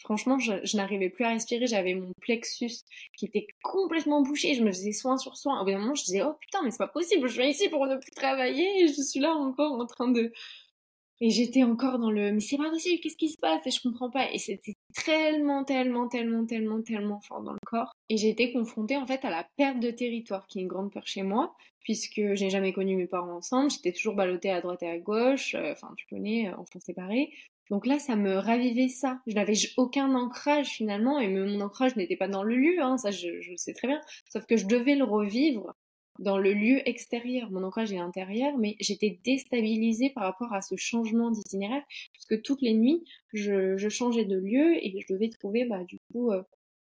Franchement, 0.00 0.38
je, 0.38 0.76
n'arrivais 0.76 1.10
plus 1.10 1.24
à 1.26 1.28
respirer. 1.28 1.66
J'avais 1.66 1.94
mon 1.94 2.12
plexus 2.22 2.70
qui 3.18 3.26
était 3.26 3.46
complètement 3.62 4.22
bouché. 4.22 4.54
Je 4.54 4.64
me 4.64 4.70
faisais 4.70 4.92
soin 4.92 5.18
sur 5.18 5.36
soin. 5.36 5.60
Au 5.60 5.64
bout 5.64 5.72
d'un 5.72 5.78
moment, 5.78 5.94
je 5.94 6.04
disais, 6.04 6.22
oh 6.22 6.32
putain, 6.40 6.62
mais 6.64 6.70
c'est 6.70 6.78
pas 6.78 6.88
possible. 6.88 7.28
Je 7.28 7.38
viens 7.38 7.50
ici 7.50 7.68
pour 7.68 7.86
ne 7.86 7.96
plus 7.96 8.12
travailler 8.12 8.88
je 8.88 9.02
suis 9.02 9.20
là 9.20 9.34
encore 9.34 9.72
en 9.72 9.84
train 9.84 10.08
de, 10.08 10.32
et 11.24 11.30
j'étais 11.30 11.62
encore 11.62 12.00
dans 12.00 12.10
le 12.10 12.32
mais 12.32 12.40
c'est 12.40 12.56
pas 12.56 12.68
possible, 12.68 13.00
qu'est-ce 13.00 13.16
qui 13.16 13.28
se 13.28 13.38
passe? 13.38 13.64
Et 13.64 13.70
je 13.70 13.80
comprends 13.80 14.10
pas. 14.10 14.28
Et 14.32 14.38
c'était 14.38 14.74
tellement, 14.92 15.62
tellement, 15.62 16.08
tellement, 16.08 16.44
tellement, 16.44 16.82
tellement 16.82 17.20
fort 17.20 17.44
dans 17.44 17.52
le 17.52 17.60
corps. 17.64 17.92
Et 18.08 18.16
j'ai 18.16 18.28
été 18.28 18.52
confrontée 18.52 18.96
en 18.96 19.06
fait 19.06 19.24
à 19.24 19.30
la 19.30 19.46
perte 19.56 19.78
de 19.78 19.92
territoire, 19.92 20.48
qui 20.48 20.58
est 20.58 20.62
une 20.62 20.68
grande 20.68 20.92
peur 20.92 21.06
chez 21.06 21.22
moi, 21.22 21.54
puisque 21.78 22.20
j'ai 22.34 22.50
jamais 22.50 22.72
connu 22.72 22.96
mes 22.96 23.06
parents 23.06 23.36
ensemble. 23.36 23.70
J'étais 23.70 23.92
toujours 23.92 24.14
ballottée 24.14 24.50
à 24.50 24.60
droite 24.60 24.82
et 24.82 24.88
à 24.88 24.98
gauche. 24.98 25.54
Euh, 25.54 25.70
enfin, 25.70 25.94
tu 25.96 26.06
connais, 26.10 26.48
euh, 26.48 26.56
enfants 26.56 26.80
séparés. 26.80 27.30
Donc 27.70 27.86
là, 27.86 28.00
ça 28.00 28.16
me 28.16 28.38
ravivait 28.38 28.88
ça. 28.88 29.20
Je 29.28 29.34
n'avais 29.36 29.54
aucun 29.76 30.16
ancrage 30.16 30.70
finalement, 30.70 31.20
et 31.20 31.28
mon 31.28 31.60
ancrage 31.60 31.94
n'était 31.94 32.16
pas 32.16 32.26
dans 32.26 32.42
le 32.42 32.56
lieu, 32.56 32.82
hein, 32.82 32.98
ça 32.98 33.12
je, 33.12 33.40
je, 33.40 33.54
sais 33.54 33.74
très 33.74 33.86
bien. 33.86 34.00
Sauf 34.28 34.44
que 34.46 34.56
je 34.56 34.66
devais 34.66 34.96
le 34.96 35.04
revivre 35.04 35.72
dans 36.18 36.38
le 36.38 36.52
lieu 36.52 36.86
extérieur. 36.88 37.50
Mon 37.50 37.62
ancrage 37.62 37.92
est 37.92 37.98
intérieur, 37.98 38.56
mais 38.58 38.76
j'étais 38.80 39.18
déstabilisée 39.24 40.10
par 40.10 40.24
rapport 40.24 40.52
à 40.52 40.60
ce 40.60 40.76
changement 40.76 41.30
d'itinéraire, 41.30 41.82
parce 42.14 42.26
que 42.26 42.34
toutes 42.34 42.62
les 42.62 42.74
nuits, 42.74 43.04
je, 43.32 43.76
changeais 43.88 44.24
de 44.24 44.36
lieu 44.36 44.76
et 44.84 44.94
je 45.00 45.12
devais 45.12 45.28
trouver, 45.28 45.64
bah, 45.64 45.84
du 45.84 45.98
coup, 46.10 46.30
euh, 46.30 46.42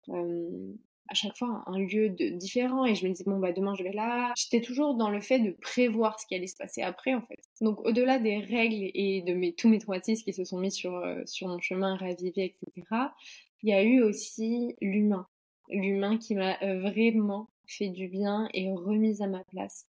euh, 0.09 0.73
à 1.07 1.13
chaque 1.13 1.37
fois 1.37 1.63
un 1.67 1.79
lieu 1.79 2.09
de, 2.09 2.29
différent. 2.29 2.85
Et 2.85 2.95
je 2.95 3.05
me 3.05 3.11
disais, 3.11 3.23
bon, 3.25 3.39
bah, 3.39 3.51
demain, 3.51 3.75
je 3.75 3.83
vais 3.83 3.93
là. 3.93 4.33
J'étais 4.35 4.61
toujours 4.61 4.95
dans 4.95 5.09
le 5.09 5.21
fait 5.21 5.39
de 5.39 5.51
prévoir 5.51 6.19
ce 6.19 6.25
qui 6.25 6.35
allait 6.35 6.47
se 6.47 6.57
passer 6.57 6.81
après, 6.81 7.13
en 7.13 7.21
fait. 7.21 7.39
Donc, 7.61 7.79
au-delà 7.85 8.19
des 8.19 8.39
règles 8.39 8.89
et 8.93 9.21
de 9.21 9.51
tous 9.55 9.69
mes 9.69 9.79
traumatismes 9.79 10.23
qui 10.23 10.33
se 10.33 10.43
sont 10.43 10.59
mis 10.59 10.71
sur, 10.71 10.95
euh, 10.95 11.21
sur 11.25 11.47
mon 11.47 11.59
chemin 11.59 11.95
ravivé, 11.95 12.45
etc., 12.45 12.87
il 13.63 13.69
y 13.69 13.73
a 13.73 13.83
eu 13.83 14.01
aussi 14.01 14.75
l'humain. 14.81 15.27
L'humain 15.69 16.17
qui 16.17 16.33
m'a 16.33 16.57
vraiment 16.79 17.47
fait 17.71 17.89
du 17.89 18.07
bien 18.07 18.47
et 18.53 18.71
remise 18.71 19.21
à 19.21 19.27
ma 19.27 19.43
place. 19.43 19.87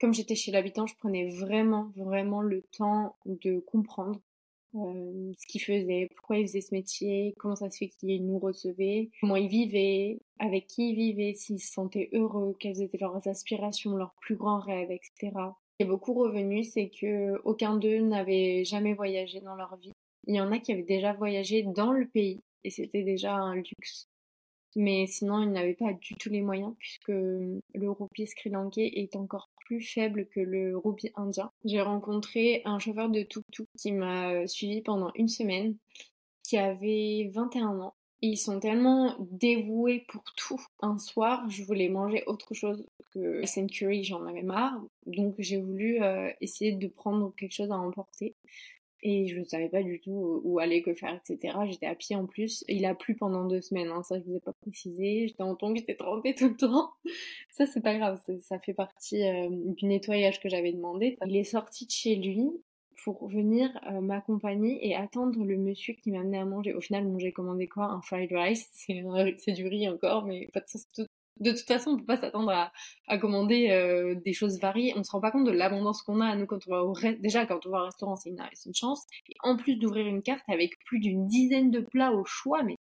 Comme 0.00 0.14
j'étais 0.14 0.34
chez 0.34 0.52
l'habitant, 0.52 0.86
je 0.86 0.96
prenais 0.96 1.28
vraiment, 1.28 1.90
vraiment 1.96 2.42
le 2.42 2.62
temps 2.76 3.16
de 3.26 3.60
comprendre 3.60 4.20
euh, 4.74 5.32
ce 5.38 5.46
qu'il 5.46 5.62
faisait, 5.62 6.08
pourquoi 6.16 6.38
il 6.38 6.48
faisait 6.48 6.60
ce 6.60 6.74
métier, 6.74 7.34
comment 7.38 7.54
ça 7.54 7.70
se 7.70 7.78
fait 7.78 7.88
qu'il 7.88 8.26
nous 8.26 8.38
recevait, 8.38 9.10
comment 9.20 9.36
il 9.36 9.48
vivait, 9.48 10.18
avec 10.40 10.66
qui 10.66 10.90
il 10.90 10.96
vivait, 10.96 11.34
s'il 11.34 11.60
se 11.60 11.72
sentait 11.72 12.08
heureux, 12.12 12.56
quelles 12.58 12.82
étaient 12.82 12.98
leurs 12.98 13.28
aspirations, 13.28 13.96
leurs 13.96 14.14
plus 14.20 14.34
grands 14.34 14.58
rêves, 14.58 14.90
etc. 14.90 15.32
est 15.78 15.84
beaucoup 15.84 16.14
revenu, 16.14 16.64
c'est 16.64 16.88
que 16.88 17.40
aucun 17.44 17.76
d'eux 17.76 18.00
n'avait 18.00 18.64
jamais 18.64 18.94
voyagé 18.94 19.40
dans 19.40 19.54
leur 19.54 19.76
vie. 19.76 19.92
Il 20.26 20.34
y 20.34 20.40
en 20.40 20.50
a 20.50 20.58
qui 20.58 20.72
avaient 20.72 20.82
déjà 20.82 21.12
voyagé 21.12 21.62
dans 21.62 21.92
le 21.92 22.08
pays 22.08 22.40
et 22.64 22.70
c'était 22.70 23.04
déjà 23.04 23.34
un 23.34 23.54
luxe 23.54 24.08
mais 24.76 25.06
sinon 25.06 25.42
ils 25.42 25.52
n'avaient 25.52 25.74
pas 25.74 25.92
du 25.92 26.14
tout 26.14 26.30
les 26.30 26.42
moyens 26.42 26.74
puisque 26.78 27.08
le 27.08 27.90
roupie 27.90 28.26
sri-lankais 28.26 28.90
est 28.94 29.16
encore 29.16 29.48
plus 29.64 29.80
faible 29.80 30.26
que 30.26 30.40
le 30.40 30.76
roupie 30.76 31.10
indien. 31.16 31.50
J'ai 31.64 31.80
rencontré 31.80 32.62
un 32.64 32.78
chauffeur 32.78 33.08
de 33.08 33.22
tuk-tuk 33.22 33.66
qui 33.78 33.92
m'a 33.92 34.30
euh, 34.30 34.46
suivi 34.46 34.82
pendant 34.82 35.10
une 35.14 35.28
semaine, 35.28 35.76
qui 36.42 36.58
avait 36.58 37.30
21 37.32 37.80
ans. 37.80 37.94
Ils 38.20 38.36
sont 38.36 38.60
tellement 38.60 39.16
dévoués 39.18 40.04
pour 40.08 40.24
tout. 40.36 40.60
Un 40.80 40.98
soir, 40.98 41.48
je 41.50 41.62
voulais 41.62 41.88
manger 41.88 42.22
autre 42.26 42.54
chose 42.54 42.86
que 43.12 43.44
SN 43.44 43.66
Curry, 43.66 44.04
j'en 44.04 44.24
avais 44.26 44.42
marre. 44.42 44.80
Donc 45.06 45.34
j'ai 45.38 45.60
voulu 45.60 46.02
euh, 46.02 46.30
essayer 46.40 46.72
de 46.72 46.88
prendre 46.88 47.34
quelque 47.36 47.52
chose 47.52 47.70
à 47.70 47.76
emporter 47.76 48.34
et 49.04 49.28
je 49.28 49.38
ne 49.38 49.44
savais 49.44 49.68
pas 49.68 49.82
du 49.82 50.00
tout 50.00 50.40
où 50.44 50.58
aller, 50.58 50.82
que 50.82 50.94
faire, 50.94 51.14
etc. 51.14 51.56
J'étais 51.70 51.86
à 51.86 51.94
pied 51.94 52.16
en 52.16 52.26
plus. 52.26 52.64
Il 52.68 52.86
a 52.86 52.94
plu 52.94 53.14
pendant 53.14 53.44
deux 53.44 53.60
semaines, 53.60 53.88
hein, 53.88 54.02
ça 54.02 54.18
je 54.18 54.24
vous 54.24 54.36
ai 54.36 54.40
pas 54.40 54.54
précisé. 54.54 55.28
J'étais 55.28 55.42
en 55.42 55.54
tongs, 55.54 55.76
j'étais 55.76 55.94
trempée 55.94 56.34
tout 56.34 56.48
le 56.48 56.56
temps. 56.56 56.90
Ça 57.52 57.66
c'est 57.66 57.82
pas 57.82 57.96
grave, 57.96 58.20
ça 58.40 58.58
fait 58.58 58.74
partie 58.74 59.22
euh, 59.22 59.48
du 59.50 59.86
nettoyage 59.86 60.40
que 60.40 60.48
j'avais 60.48 60.72
demandé. 60.72 61.16
Il 61.24 61.36
est 61.36 61.44
sorti 61.44 61.86
de 61.86 61.90
chez 61.92 62.16
lui 62.16 62.50
pour 63.04 63.28
venir 63.28 63.70
euh, 63.92 64.00
m'accompagner 64.00 64.88
et 64.88 64.96
attendre 64.96 65.44
le 65.44 65.56
monsieur 65.56 65.94
qui 65.94 66.10
m'amenait 66.10 66.38
à 66.38 66.46
manger. 66.46 66.74
Au 66.74 66.80
final, 66.80 67.06
j'ai 67.18 67.32
commandé 67.32 67.68
quoi? 67.68 67.84
Un 67.84 68.00
fried 68.00 68.32
rice, 68.32 68.68
c'est 68.72 69.52
du 69.52 69.68
riz 69.68 69.88
encore, 69.88 70.24
mais 70.24 70.48
pas 70.52 70.60
de 70.60 70.66
sauce, 70.66 70.88
de 71.40 71.50
toute 71.50 71.66
façon, 71.66 71.90
on 71.90 71.96
peut 71.96 72.04
pas 72.04 72.16
s'attendre 72.16 72.50
à, 73.08 73.18
commander 73.18 73.70
euh, 73.70 74.14
des 74.24 74.32
choses 74.32 74.60
variées. 74.60 74.94
On 74.96 75.02
se 75.02 75.10
rend 75.10 75.20
pas 75.20 75.30
compte 75.30 75.46
de 75.46 75.50
l'abondance 75.50 76.02
qu'on 76.02 76.20
a, 76.20 76.34
nous, 76.36 76.46
quand 76.46 76.60
on 76.68 76.70
va 76.70 76.84
au 76.84 76.94
Déjà, 77.20 77.46
quand 77.46 77.66
on 77.66 77.70
va 77.70 77.82
au 77.82 77.84
restaurant, 77.84 78.16
c'est 78.16 78.30
une, 78.30 78.40
une, 78.66 78.74
chance. 78.74 79.04
Et 79.28 79.34
en 79.42 79.56
plus 79.56 79.76
d'ouvrir 79.76 80.06
une 80.06 80.22
carte 80.22 80.48
avec 80.48 80.78
plus 80.84 81.00
d'une 81.00 81.26
dizaine 81.26 81.70
de 81.70 81.80
plats 81.80 82.12
au 82.12 82.24
choix, 82.24 82.62
mais 82.62 82.76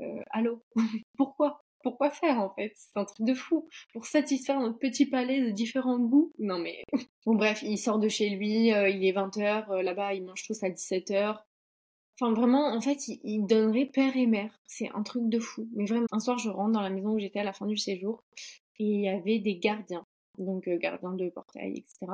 euh, 0.00 0.22
allô? 0.30 0.62
Pourquoi? 1.16 1.60
Pourquoi 1.84 2.10
faire, 2.10 2.40
en 2.40 2.52
fait? 2.54 2.72
C'est 2.74 2.98
un 2.98 3.04
truc 3.04 3.24
de 3.24 3.34
fou. 3.34 3.68
Pour 3.92 4.06
satisfaire 4.06 4.58
notre 4.58 4.78
petit 4.78 5.06
palais 5.06 5.40
de 5.40 5.50
différents 5.50 6.00
goûts 6.00 6.32
Non, 6.38 6.58
mais... 6.58 6.82
bon, 7.26 7.36
bref, 7.36 7.62
il 7.62 7.78
sort 7.78 8.00
de 8.00 8.08
chez 8.08 8.30
lui, 8.30 8.72
euh, 8.74 8.88
il 8.88 9.04
est 9.04 9.12
20h, 9.12 9.82
là-bas, 9.82 10.14
ils 10.14 10.24
mangent 10.24 10.44
tous 10.44 10.62
à 10.64 10.68
17h. 10.68 11.38
Enfin, 12.20 12.32
vraiment, 12.32 12.74
en 12.74 12.80
fait, 12.80 13.08
il, 13.08 13.46
donnerait 13.46 13.86
père 13.86 14.16
et 14.16 14.26
mère. 14.26 14.50
C'est 14.66 14.90
un 14.94 15.02
truc 15.02 15.28
de 15.28 15.38
fou. 15.38 15.68
Mais 15.74 15.84
vraiment, 15.86 16.06
un 16.10 16.18
soir, 16.18 16.38
je 16.38 16.50
rentre 16.50 16.72
dans 16.72 16.80
la 16.80 16.90
maison 16.90 17.10
où 17.10 17.18
j'étais 17.18 17.40
à 17.40 17.44
la 17.44 17.52
fin 17.52 17.66
du 17.66 17.76
séjour 17.76 18.24
et 18.78 18.84
il 18.84 19.00
y 19.02 19.08
avait 19.08 19.38
des 19.38 19.56
gardiens. 19.56 20.06
Donc, 20.36 20.66
euh, 20.66 20.78
gardiens 20.78 21.12
de 21.12 21.28
portail, 21.30 21.78
etc. 21.78 22.12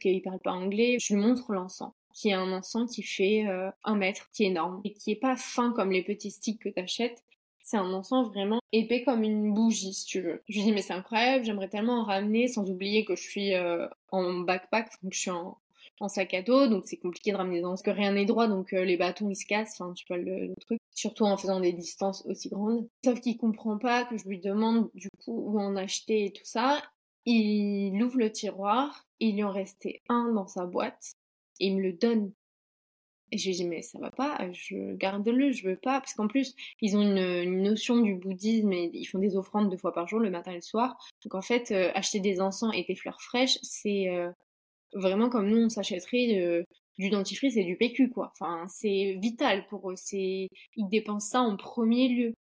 Qu'ils 0.00 0.20
parlent 0.20 0.40
pas 0.40 0.52
anglais. 0.52 0.98
Je 1.00 1.14
lui 1.14 1.22
montre 1.22 1.52
l'encens 1.52 1.92
qui 2.16 2.30
est 2.30 2.32
un 2.32 2.50
encens 2.50 2.90
qui 2.90 3.02
fait 3.02 3.46
euh, 3.46 3.70
un 3.84 3.94
mètre, 3.94 4.30
qui 4.32 4.44
est 4.44 4.46
énorme, 4.46 4.80
et 4.84 4.94
qui 4.94 5.10
est 5.10 5.20
pas 5.20 5.36
fin 5.36 5.72
comme 5.72 5.92
les 5.92 6.02
petits 6.02 6.30
sticks 6.30 6.62
que 6.62 6.70
t'achètes. 6.70 7.22
C'est 7.60 7.76
un 7.76 7.92
encens 7.92 8.28
vraiment 8.28 8.58
épais 8.72 9.02
comme 9.02 9.22
une 9.22 9.52
bougie, 9.52 9.92
si 9.92 10.06
tu 10.06 10.22
veux. 10.22 10.42
Je 10.48 10.56
lui 10.56 10.64
dis, 10.64 10.72
mais 10.72 10.80
c'est 10.80 10.94
incroyable, 10.94 11.44
j'aimerais 11.44 11.68
tellement 11.68 12.00
en 12.00 12.04
ramener, 12.04 12.48
sans 12.48 12.70
oublier 12.70 13.04
que 13.04 13.16
je 13.16 13.22
suis 13.22 13.54
euh, 13.54 13.86
en 14.12 14.40
backpack, 14.40 14.90
donc 15.02 15.12
je 15.12 15.20
suis 15.20 15.30
en, 15.30 15.58
en 16.00 16.08
sac 16.08 16.34
à 16.34 16.42
dos, 16.42 16.66
donc 16.66 16.84
c'est 16.86 16.96
compliqué 16.96 17.32
de 17.32 17.36
ramener 17.36 17.60
dans 17.60 17.70
parce 17.70 17.82
que 17.82 17.90
rien 17.90 18.12
n'est 18.12 18.26
droit, 18.26 18.48
donc 18.48 18.72
euh, 18.72 18.84
les 18.84 18.96
bâtons 18.96 19.30
ils 19.30 19.36
se 19.36 19.46
cassent, 19.46 19.80
enfin 19.80 19.92
tu 19.94 20.04
vois 20.08 20.18
le, 20.18 20.54
truc, 20.60 20.78
surtout 20.94 21.24
en 21.24 21.36
faisant 21.36 21.60
des 21.60 21.72
distances 21.72 22.24
aussi 22.26 22.48
grandes. 22.48 22.86
Sauf 23.04 23.20
qu'il 23.20 23.36
comprend 23.36 23.78
pas 23.78 24.04
que 24.04 24.18
je 24.18 24.28
lui 24.28 24.38
demande 24.38 24.90
du 24.94 25.08
coup 25.24 25.32
où 25.32 25.58
en 25.58 25.76
acheter 25.76 26.26
et 26.26 26.32
tout 26.32 26.44
ça. 26.44 26.82
Il 27.24 28.00
ouvre 28.04 28.18
le 28.18 28.30
tiroir, 28.30 29.04
il 29.18 29.34
lui 29.34 29.42
en 29.42 29.50
restait 29.50 30.00
un 30.08 30.32
dans 30.32 30.46
sa 30.46 30.64
boîte 30.64 31.14
et 31.58 31.66
il 31.66 31.76
me 31.76 31.82
le 31.82 31.92
donne. 31.92 32.32
Et 33.32 33.38
je 33.38 33.48
lui 33.48 33.56
dis 33.56 33.64
mais 33.64 33.82
ça 33.82 33.98
va 33.98 34.12
pas, 34.12 34.38
je 34.52 34.94
garde-le, 34.94 35.50
je 35.50 35.66
veux 35.66 35.76
pas, 35.76 36.00
parce 36.00 36.14
qu'en 36.14 36.28
plus 36.28 36.54
ils 36.80 36.96
ont 36.96 37.02
une, 37.02 37.62
notion 37.62 37.98
du 37.98 38.14
bouddhisme 38.14 38.72
et 38.72 38.90
ils 38.92 39.06
font 39.06 39.18
des 39.18 39.36
offrandes 39.36 39.70
deux 39.70 39.76
fois 39.76 39.92
par 39.92 40.06
jour, 40.06 40.20
le 40.20 40.30
matin 40.30 40.52
et 40.52 40.56
le 40.56 40.60
soir. 40.60 40.96
Donc 41.24 41.34
en 41.34 41.42
fait 41.42 41.72
euh, 41.72 41.90
acheter 41.94 42.20
des 42.20 42.40
encens 42.40 42.72
et 42.74 42.84
des 42.84 42.94
fleurs 42.94 43.20
fraîches, 43.20 43.58
c'est 43.62 44.08
euh, 44.10 44.30
vraiment 44.94 45.28
comme 45.28 45.48
nous 45.48 45.64
on 45.64 45.68
s'achèterait 45.68 46.40
euh, 46.40 46.62
du 46.98 47.10
dentifrice 47.10 47.56
et 47.56 47.64
du 47.64 47.76
PQ 47.76 48.10
quoi. 48.10 48.32
Enfin 48.32 48.66
c'est 48.68 49.16
vital 49.20 49.66
pour 49.66 49.90
eux, 49.90 49.96
c'est 49.96 50.48
ils 50.76 50.88
dépensent 50.88 51.30
ça 51.30 51.40
en 51.40 51.56
premier 51.56 52.08
lieu. 52.08 52.34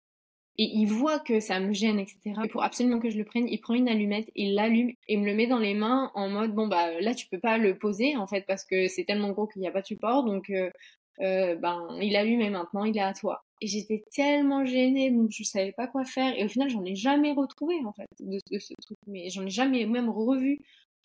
Et 0.60 0.66
ils 0.66 0.86
voient 0.86 1.20
que 1.20 1.40
ça 1.40 1.60
me 1.60 1.74
gêne, 1.74 1.98
etc. 1.98 2.36
Et 2.44 2.48
pour 2.48 2.62
absolument 2.64 3.00
que 3.00 3.10
je 3.10 3.18
le 3.18 3.26
prenne, 3.26 3.48
il 3.50 3.60
prend 3.60 3.74
une 3.74 3.90
allumette 3.90 4.30
et 4.36 4.52
l'allume 4.52 4.92
et 5.08 5.18
me 5.18 5.26
le 5.26 5.34
met 5.34 5.48
dans 5.48 5.58
les 5.58 5.74
mains 5.74 6.12
en 6.14 6.30
mode 6.30 6.54
bon 6.54 6.68
bah 6.68 7.02
là 7.02 7.16
tu 7.16 7.28
peux 7.28 7.40
pas 7.40 7.58
le 7.58 7.76
poser 7.78 8.16
en 8.18 8.28
fait 8.28 8.46
parce 8.46 8.64
que 8.64 8.88
c'est 8.88 9.04
tellement 9.04 9.32
gros 9.32 9.48
qu'il 9.48 9.62
n'y 9.62 9.68
a 9.68 9.72
pas 9.72 9.82
de 9.82 9.88
support 9.88 10.24
donc 10.24 10.52
euh, 10.52 11.56
ben 11.56 11.88
il 12.02 12.16
a 12.16 12.24
lu 12.24 12.38
mais 12.38 12.52
maintenant 12.52 12.84
il 12.86 12.96
est 12.98 13.02
à 13.02 13.14
toi. 13.14 13.44
Et 13.64 13.68
j'étais 13.68 14.04
tellement 14.14 14.66
gênée, 14.66 15.10
donc 15.10 15.30
je 15.32 15.42
savais 15.44 15.72
pas 15.72 15.88
quoi 15.88 16.04
faire. 16.04 16.38
Et 16.38 16.44
au 16.44 16.50
final, 16.50 16.70
j'en 16.70 16.84
ai 16.84 16.96
jamais 16.96 17.32
retrouvé, 17.32 17.76
en 17.86 17.94
fait, 17.94 18.10
de, 18.20 18.38
ce 18.60 18.74
truc. 18.82 18.98
Mais 19.08 19.30
j'en 19.30 19.46
ai 19.46 19.50
jamais 19.50 19.86
même 19.86 20.10
revu 20.10 20.60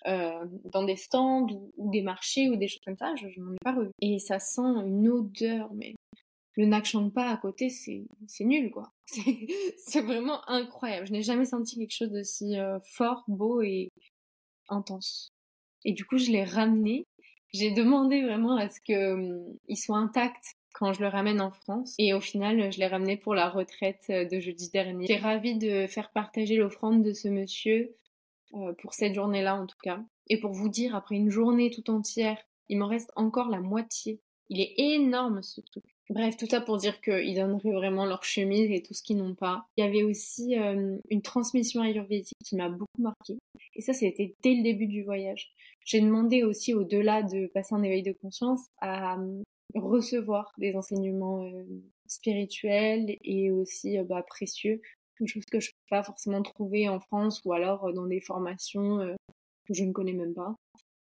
euh, 0.06 0.44
dans 0.72 0.84
des 0.84 0.96
stands 0.96 1.48
ou, 1.76 1.90
des 1.90 2.02
marchés 2.02 2.48
ou 2.48 2.56
des 2.56 2.68
choses 2.68 2.82
comme 2.84 2.96
ça. 2.96 3.14
Je, 3.16 3.26
n'en 3.40 3.52
ai 3.52 3.58
pas 3.64 3.72
revu. 3.72 3.90
Et 4.00 4.18
ça 4.18 4.38
sent 4.38 4.62
une 4.62 5.08
odeur, 5.08 5.72
mais 5.74 5.94
le 6.56 6.66
Nak 6.66 6.92
pas 7.14 7.30
à 7.30 7.36
côté, 7.36 7.68
c'est 7.68 8.04
nul, 8.40 8.70
quoi. 8.70 8.90
C'est 9.78 10.00
vraiment 10.00 10.40
incroyable. 10.48 11.06
Je 11.06 11.12
n'ai 11.12 11.22
jamais 11.22 11.44
senti 11.44 11.76
quelque 11.76 11.94
chose 11.94 12.10
d'aussi 12.10 12.58
euh, 12.58 12.78
fort, 12.82 13.24
beau 13.28 13.62
et 13.62 13.90
intense. 14.68 15.30
Et 15.84 15.92
du 15.92 16.04
coup, 16.04 16.18
je 16.18 16.30
l'ai 16.30 16.44
ramené. 16.44 17.04
J'ai 17.54 17.70
demandé 17.70 18.22
vraiment 18.22 18.56
à 18.56 18.68
ce 18.68 18.80
qu'il 18.80 18.96
hum, 18.96 19.56
soit 19.74 19.96
intact 19.96 20.56
quand 20.72 20.92
je 20.92 21.00
le 21.00 21.08
ramène 21.08 21.40
en 21.40 21.50
France. 21.50 21.94
Et 21.98 22.12
au 22.12 22.20
final, 22.20 22.72
je 22.72 22.78
l'ai 22.78 22.86
ramené 22.86 23.16
pour 23.16 23.34
la 23.34 23.48
retraite 23.48 24.04
euh, 24.10 24.24
de 24.24 24.40
jeudi 24.40 24.70
dernier. 24.70 25.06
J'étais 25.06 25.20
ravie 25.20 25.56
de 25.56 25.86
faire 25.86 26.10
partager 26.10 26.56
l'offrande 26.56 27.02
de 27.02 27.12
ce 27.12 27.28
monsieur, 27.28 27.94
euh, 28.54 28.72
pour 28.80 28.94
cette 28.94 29.14
journée-là 29.14 29.56
en 29.56 29.66
tout 29.66 29.78
cas. 29.82 30.00
Et 30.28 30.38
pour 30.38 30.52
vous 30.52 30.68
dire, 30.68 30.94
après 30.94 31.16
une 31.16 31.30
journée 31.30 31.70
tout 31.70 31.90
entière, 31.90 32.38
il 32.68 32.78
m'en 32.78 32.86
reste 32.86 33.10
encore 33.16 33.48
la 33.48 33.60
moitié. 33.60 34.20
Il 34.50 34.60
est 34.60 34.74
énorme 34.76 35.42
ce 35.42 35.60
truc. 35.60 35.84
Bref, 36.10 36.38
tout 36.38 36.46
ça 36.46 36.62
pour 36.62 36.78
dire 36.78 37.02
qu'ils 37.02 37.34
donneraient 37.34 37.72
vraiment 37.72 38.06
leur 38.06 38.24
chemise 38.24 38.70
et 38.70 38.82
tout 38.82 38.94
ce 38.94 39.02
qu'ils 39.02 39.18
n'ont 39.18 39.34
pas. 39.34 39.66
Il 39.76 39.84
y 39.84 39.86
avait 39.86 40.02
aussi 40.02 40.58
euh, 40.58 40.96
une 41.10 41.20
transmission 41.20 41.82
ayurvédique 41.82 42.38
qui 42.44 42.56
m'a 42.56 42.70
beaucoup 42.70 43.02
marqué. 43.02 43.38
Et 43.74 43.82
ça, 43.82 43.92
c'était 43.92 44.34
dès 44.42 44.54
le 44.54 44.62
début 44.62 44.86
du 44.86 45.04
voyage. 45.04 45.52
J'ai 45.84 46.00
demandé 46.00 46.44
aussi, 46.44 46.72
au-delà 46.72 47.22
de 47.22 47.46
passer 47.48 47.74
un 47.74 47.82
éveil 47.82 48.02
de 48.02 48.12
conscience, 48.12 48.66
à 48.80 49.18
recevoir 49.74 50.52
des 50.56 50.74
enseignements 50.74 51.44
euh, 51.44 51.64
spirituels 52.06 53.16
et 53.22 53.50
aussi 53.50 53.98
euh, 53.98 54.04
bah, 54.04 54.22
précieux, 54.26 54.80
chose 55.26 55.44
que 55.46 55.60
je 55.60 55.70
peux 55.70 55.86
pas 55.90 56.02
forcément 56.02 56.42
trouver 56.42 56.88
en 56.88 57.00
France 57.00 57.42
ou 57.44 57.52
alors 57.52 57.86
euh, 57.86 57.92
dans 57.92 58.06
des 58.06 58.20
formations 58.20 58.98
que 59.66 59.74
je 59.74 59.84
ne 59.84 59.92
connais 59.92 60.12
même 60.12 60.34
pas. 60.34 60.54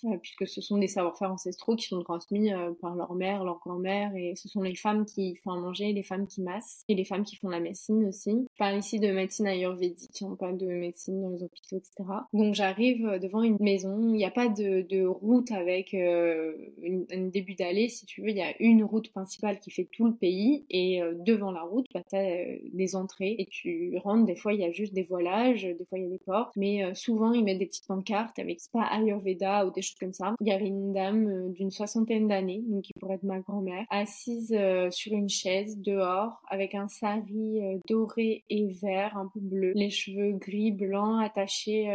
Euh, 0.05 0.17
puisque 0.21 0.47
ce 0.47 0.61
sont 0.61 0.79
des 0.79 0.89
savoir-faire 0.89 1.33
ancestraux 1.33 1.77
qui 1.77 1.87
sont 1.87 2.03
transmis 2.03 2.53
euh, 2.53 2.73
par 2.81 2.95
leur 2.95 3.15
mère, 3.15 3.45
leur 3.45 3.59
grand-mère, 3.59 4.15
et 4.17 4.35
ce 4.35 4.49
sont 4.49 4.63
les 4.63 4.75
femmes 4.75 5.05
qui 5.05 5.37
font 5.37 5.51
à 5.51 5.61
manger, 5.61 5.93
les 5.93 6.03
femmes 6.03 6.27
qui 6.27 6.43
massent, 6.43 6.85
et 6.89 6.95
les 6.95 7.05
femmes 7.05 7.25
qui 7.25 7.37
font 7.37 7.49
la 7.49 7.61
médecine 7.61 8.07
aussi. 8.07 8.31
Je 8.31 8.59
parle 8.59 8.79
ici 8.79 8.99
de 8.99 9.11
médecine 9.11 9.47
ayurvédique, 9.47 10.23
on 10.23 10.37
parle 10.37 10.57
de 10.57 10.67
médecine 10.67 11.21
dans 11.21 11.29
les 11.29 11.43
hôpitaux, 11.43 11.77
etc. 11.77 11.93
Donc 12.33 12.55
j'arrive 12.55 13.07
euh, 13.07 13.19
devant 13.19 13.43
une 13.43 13.59
maison, 13.61 13.99
il 14.09 14.17
n'y 14.17 14.25
a 14.25 14.31
pas 14.31 14.49
de, 14.49 14.83
de 14.83 15.05
route 15.05 15.51
avec 15.51 15.95
un 15.95 17.27
début 17.29 17.55
d'allée, 17.55 17.89
si 17.89 18.07
tu 18.07 18.23
veux, 18.23 18.31
il 18.31 18.37
y 18.37 18.43
a 18.43 18.55
une 18.61 18.85
route 18.85 19.11
principale 19.11 19.61
qui 19.61 19.71
fait 19.71 19.89
tout 19.91 20.07
le 20.07 20.15
pays, 20.15 20.65
et 20.71 21.01
devant 21.27 21.51
la 21.53 21.63
route, 21.63 21.87
bah, 21.93 22.03
tu 22.09 22.17
as 22.17 22.45
des 22.73 22.97
entrées, 22.97 23.37
et 23.39 23.47
tu 23.47 23.97
rentres, 23.99 24.27
des 24.27 24.37
fois 24.37 24.53
il 24.53 24.61
y 24.61 24.65
a 24.65 24.73
juste 24.73 24.95
des 24.95 25.03
voilages, 25.03 25.63
des 25.63 25.85
fois 25.85 25.99
il 25.99 26.05
y 26.05 26.07
a 26.07 26.11
des 26.11 26.19
portes, 26.19 26.53
mais 26.57 26.95
souvent 26.95 27.33
ils 27.33 27.45
mettent 27.45 27.59
des 27.59 27.67
petites 27.67 27.87
pancartes 27.87 28.39
avec 28.39 28.61
spa 28.61 28.83
Ayurveda 28.83 29.67
ou 29.67 29.71
des 29.71 29.83
comme 29.99 30.13
ça. 30.13 30.35
Il 30.41 30.49
y 30.49 30.53
avait 30.53 30.67
une 30.67 30.93
dame 30.93 31.29
euh, 31.29 31.49
d'une 31.49 31.71
soixantaine 31.71 32.29
d'années, 32.29 32.63
donc 32.67 32.83
qui 32.83 32.93
pourrait 32.99 33.17
être 33.17 33.23
ma 33.23 33.41
grand-mère, 33.41 33.85
assise 33.91 34.55
euh, 34.57 34.91
sur 34.91 35.13
une 35.13 35.29
chaise 35.29 35.79
dehors 35.79 36.43
avec 36.49 36.75
un 36.75 36.89
sari 36.89 37.61
euh, 37.63 37.79
doré 37.89 38.45
et 38.51 38.69
vert, 38.83 39.17
un 39.17 39.31
peu 39.33 39.41
bleu, 39.41 39.73
les 39.75 39.91
cheveux 39.91 40.33
gris 40.33 40.73
blancs 40.73 41.23
attachés 41.23 41.89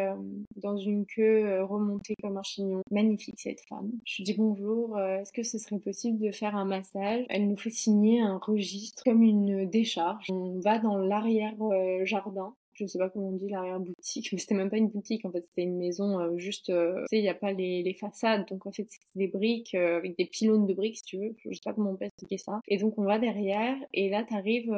dans 0.58 0.78
une 0.78 1.06
queue 1.06 1.62
remontée 1.64 2.16
comme 2.22 2.38
un 2.38 2.44
chignon. 2.44 2.82
Magnifique 2.92 3.40
cette 3.40 3.62
femme. 3.68 3.92
Je 4.06 4.24
dis 4.24 4.34
bonjour, 4.34 5.00
est-ce 5.00 5.32
que 5.32 5.44
ce 5.44 5.58
serait 5.58 5.80
possible 5.80 6.20
de 6.20 6.32
faire 6.32 6.56
un 6.56 6.66
massage? 6.66 7.26
Elle 7.30 7.48
nous 7.48 7.58
fait 7.58 7.70
signer 7.70 8.22
un 8.22 8.38
registre 8.38 9.04
comme 9.04 9.24
une 9.24 9.70
décharge. 9.70 10.28
On 10.30 10.60
va 10.60 10.80
dans 10.80 10.98
l'arrière 10.98 11.56
jardin 12.04 12.54
je 12.76 12.86
sais 12.86 13.00
pas 13.00 13.10
comment 13.10 13.30
on 13.30 13.38
dit 13.38 13.50
l'arrière-boutique, 13.50 14.30
mais 14.34 14.38
c'était 14.38 14.56
même 14.56 14.70
pas 14.70 14.78
une 14.78 14.90
boutique, 14.90 15.26
en 15.26 15.32
fait, 15.32 15.42
c'était 15.42 15.64
une 15.64 15.78
maison 15.78 16.20
euh, 16.20 16.38
juste, 16.38 16.70
euh, 16.70 17.02
tu 17.02 17.16
sais, 17.16 17.18
il 17.20 17.22
n'y 17.22 17.30
a 17.30 17.34
pas 17.34 17.52
les, 17.52 17.84
les, 17.84 17.94
façades, 17.94 18.48
donc 18.50 18.66
en 18.66 18.72
fait, 18.72 18.88
c'était 18.90 19.06
des 19.16 19.28
briques, 19.28 19.76
euh, 19.76 19.98
avec 19.98 20.18
des 20.18 20.26
pylônes 20.26 20.66
de 20.66 20.74
briques, 20.74 20.98
si 20.98 21.04
tu 21.04 21.18
veux, 21.18 21.36
je 21.46 21.54
sais 21.54 21.62
pas 21.64 21.74
comment 21.74 21.92
on 21.92 21.96
peut 21.96 22.06
expliquer 22.06 22.38
ça. 22.38 22.60
Et 22.68 22.78
donc, 22.78 22.98
on 22.98 23.04
va 23.04 23.20
derrière, 23.20 23.76
et 23.94 24.10
là, 24.10 24.24
t'arrives 24.24 24.74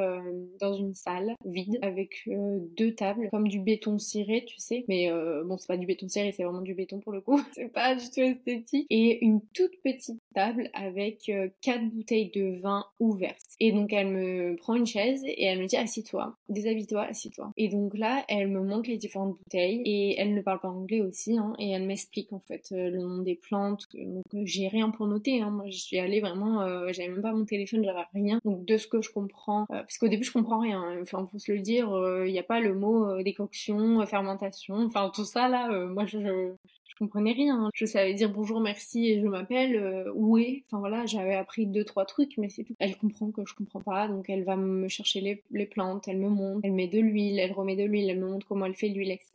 dans 0.60 0.74
une 0.74 0.94
salle 0.94 1.36
vide, 1.46 1.80
avec 1.82 2.30
deux 2.78 2.94
tables, 2.94 3.30
comme 3.32 3.48
du 3.48 3.60
béton 3.60 3.98
ciré, 3.98 4.46
tu 4.46 4.60
sais, 4.60 4.86
mais 4.88 5.10
bon, 5.46 5.58
c'est 5.58 5.68
pas 5.68 5.78
du 5.78 5.86
béton 5.86 6.08
ciré, 6.08 6.32
c'est 6.32 6.44
vraiment 6.44 6.62
du 6.62 6.74
béton 6.74 7.00
pour 7.00 7.12
le 7.12 7.22
coup, 7.22 7.42
c'est 7.54 7.72
pas 7.72 7.96
du 7.96 8.06
tout 8.10 8.22
esthétique, 8.22 8.86
et 8.90 9.24
une 9.24 9.42
toute 9.54 9.82
petite 9.84 10.22
table 10.34 10.70
avec 10.74 11.32
quatre 11.62 11.86
bouteilles 11.90 12.32
de 12.32 12.60
vin 12.60 12.86
ouvertes. 13.00 13.56
Et 13.60 13.72
donc, 13.72 13.92
elle 13.94 14.10
me 14.10 14.56
prend 14.58 14.76
une 14.76 14.86
chaise, 14.86 15.24
et 15.26 15.46
elle 15.46 15.60
me 15.60 15.66
dit, 15.66 15.78
assis-toi, 15.78 16.36
déshabille-toi, 16.50 17.04
assis-toi. 17.04 17.52
Et 17.58 17.70
donc, 17.70 17.87
donc 17.88 17.98
là, 17.98 18.26
elle 18.28 18.50
me 18.50 18.62
montre 18.62 18.90
les 18.90 18.98
différentes 18.98 19.38
bouteilles 19.38 19.82
et 19.86 20.20
elle 20.20 20.34
ne 20.34 20.42
parle 20.42 20.60
pas 20.60 20.68
anglais 20.68 21.00
aussi, 21.00 21.38
hein, 21.38 21.54
et 21.58 21.70
elle 21.70 21.86
m'explique 21.86 22.34
en 22.34 22.40
fait 22.42 22.68
euh, 22.74 22.90
le 22.90 22.98
nom 22.98 23.20
des 23.20 23.36
plantes. 23.36 23.88
Donc 23.94 24.26
euh, 24.34 24.42
j'ai 24.44 24.68
rien 24.68 24.90
pour 24.90 25.08
noter, 25.08 25.42
hein. 25.42 25.52
moi 25.52 25.70
je 25.70 25.78
suis 25.78 25.98
allée 25.98 26.20
vraiment, 26.20 26.64
euh, 26.64 26.90
j'avais 26.92 27.08
même 27.08 27.22
pas 27.22 27.32
mon 27.32 27.46
téléphone, 27.46 27.86
j'avais 27.86 28.04
rien. 28.14 28.42
Donc 28.44 28.66
de 28.66 28.76
ce 28.76 28.88
que 28.88 29.02
je 29.02 29.10
comprends, 29.10 29.68
parce 29.70 29.98
qu'au 29.98 30.10
début 30.10 30.26
je 30.26 30.34
comprends 30.34 30.60
rien, 30.60 30.82
hein. 30.82 31.00
enfin 31.02 31.26
faut 31.32 31.40
se 31.40 31.54
le 31.54 31.62
dire, 31.62 31.88
il 32.26 32.32
n'y 32.34 32.40
a 32.40 32.44
pas 32.44 32.60
le 32.60 32.76
mot 32.76 33.24
décoction, 33.24 34.06
fermentation, 34.06 34.76
enfin 34.76 35.10
tout 35.16 35.24
ça 35.24 35.48
là, 35.48 35.70
moi 35.88 36.06
je, 36.06 36.52
comprenais 36.98 37.32
rien. 37.32 37.70
Je 37.74 37.86
savais 37.86 38.14
dire 38.14 38.32
bonjour, 38.32 38.60
merci 38.60 39.10
et 39.10 39.22
je 39.22 39.28
m'appelle, 39.28 39.76
euh, 39.76 40.38
est. 40.38 40.64
Enfin 40.66 40.80
voilà, 40.80 41.06
j'avais 41.06 41.36
appris 41.36 41.66
deux, 41.66 41.84
trois 41.84 42.06
trucs, 42.06 42.38
mais 42.38 42.50
c'est 42.50 42.64
tout. 42.64 42.76
Elle 42.80 42.98
comprend 42.98 43.32
que 43.32 43.42
je 43.46 43.54
comprends 43.56 43.82
pas, 43.82 44.08
donc 44.08 44.30
elle 44.30 44.44
va 44.44 44.56
me 44.56 44.88
chercher 44.88 45.22
les, 45.22 45.44
les, 45.52 45.66
plantes, 45.66 46.08
elle 46.08 46.18
me 46.18 46.30
montre, 46.30 46.62
elle 46.64 46.74
met 46.74 46.88
de 46.88 47.00
l'huile, 47.00 47.40
elle 47.40 47.52
remet 47.54 47.76
de 47.76 47.84
l'huile, 47.84 48.10
elle 48.10 48.20
me 48.20 48.30
montre 48.30 48.48
comment 48.48 48.66
elle 48.66 48.76
fait 48.76 48.90
l'huile, 48.90 49.12
etc. 49.12 49.32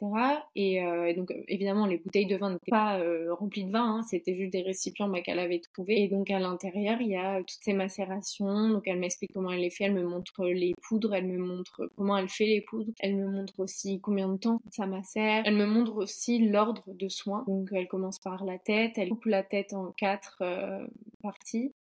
Et, 0.55 0.83
euh, 0.85 1.15
donc 1.15 1.33
évidemment, 1.49 1.87
les 1.87 1.99
bouteilles 1.99 2.27
de 2.27 2.37
vin 2.37 2.51
n'étaient 2.51 2.71
pas 2.71 2.99
euh, 2.99 3.35
remplies 3.35 3.65
de 3.65 3.71
vin, 3.71 3.97
hein, 3.97 4.03
c'était 4.03 4.37
juste 4.37 4.53
des 4.53 4.63
récipients 4.63 5.09
bah, 5.09 5.21
qu'elle 5.21 5.39
avait 5.39 5.61
trouvés. 5.61 6.03
Et 6.03 6.09
donc 6.09 6.31
à 6.31 6.39
l'intérieur, 6.39 7.01
il 7.01 7.09
y 7.09 7.17
a 7.17 7.39
toutes 7.39 7.63
ces 7.63 7.73
macérations, 7.73 8.69
donc 8.69 8.87
elle 8.87 8.99
m'explique 8.99 9.33
comment 9.33 9.51
elle 9.51 9.61
les 9.61 9.71
fait, 9.71 9.85
elle 9.85 9.95
me 9.95 10.05
montre 10.05 10.47
les 10.47 10.75
poudres, 10.83 11.15
elle 11.15 11.27
me 11.27 11.39
montre 11.39 11.91
comment 11.97 12.17
elle 12.17 12.29
fait 12.29 12.47
les 12.47 12.61
poudres, 12.61 12.93
elle 13.01 13.17
me 13.17 13.27
montre 13.27 13.55
aussi 13.59 14.01
combien 14.01 14.29
de 14.29 14.37
temps 14.37 14.61
ça 14.71 14.87
macère, 14.87 15.43
elle 15.45 15.57
me 15.57 15.67
montre 15.67 15.97
aussi 15.97 16.39
l'ordre 16.39 16.85
de 16.89 17.09
soins. 17.09 17.45
Donc 17.53 17.69
elle 17.73 17.87
commence 17.87 18.19
par 18.19 18.45
la 18.45 18.59
tête, 18.59 18.97
elle 18.97 19.11
coupe 19.11 19.27
la 19.27 19.43
tête 19.43 19.75
en 19.75 19.93
quatre 19.93 20.39
euh, 20.41 20.87
parties. 21.23 21.75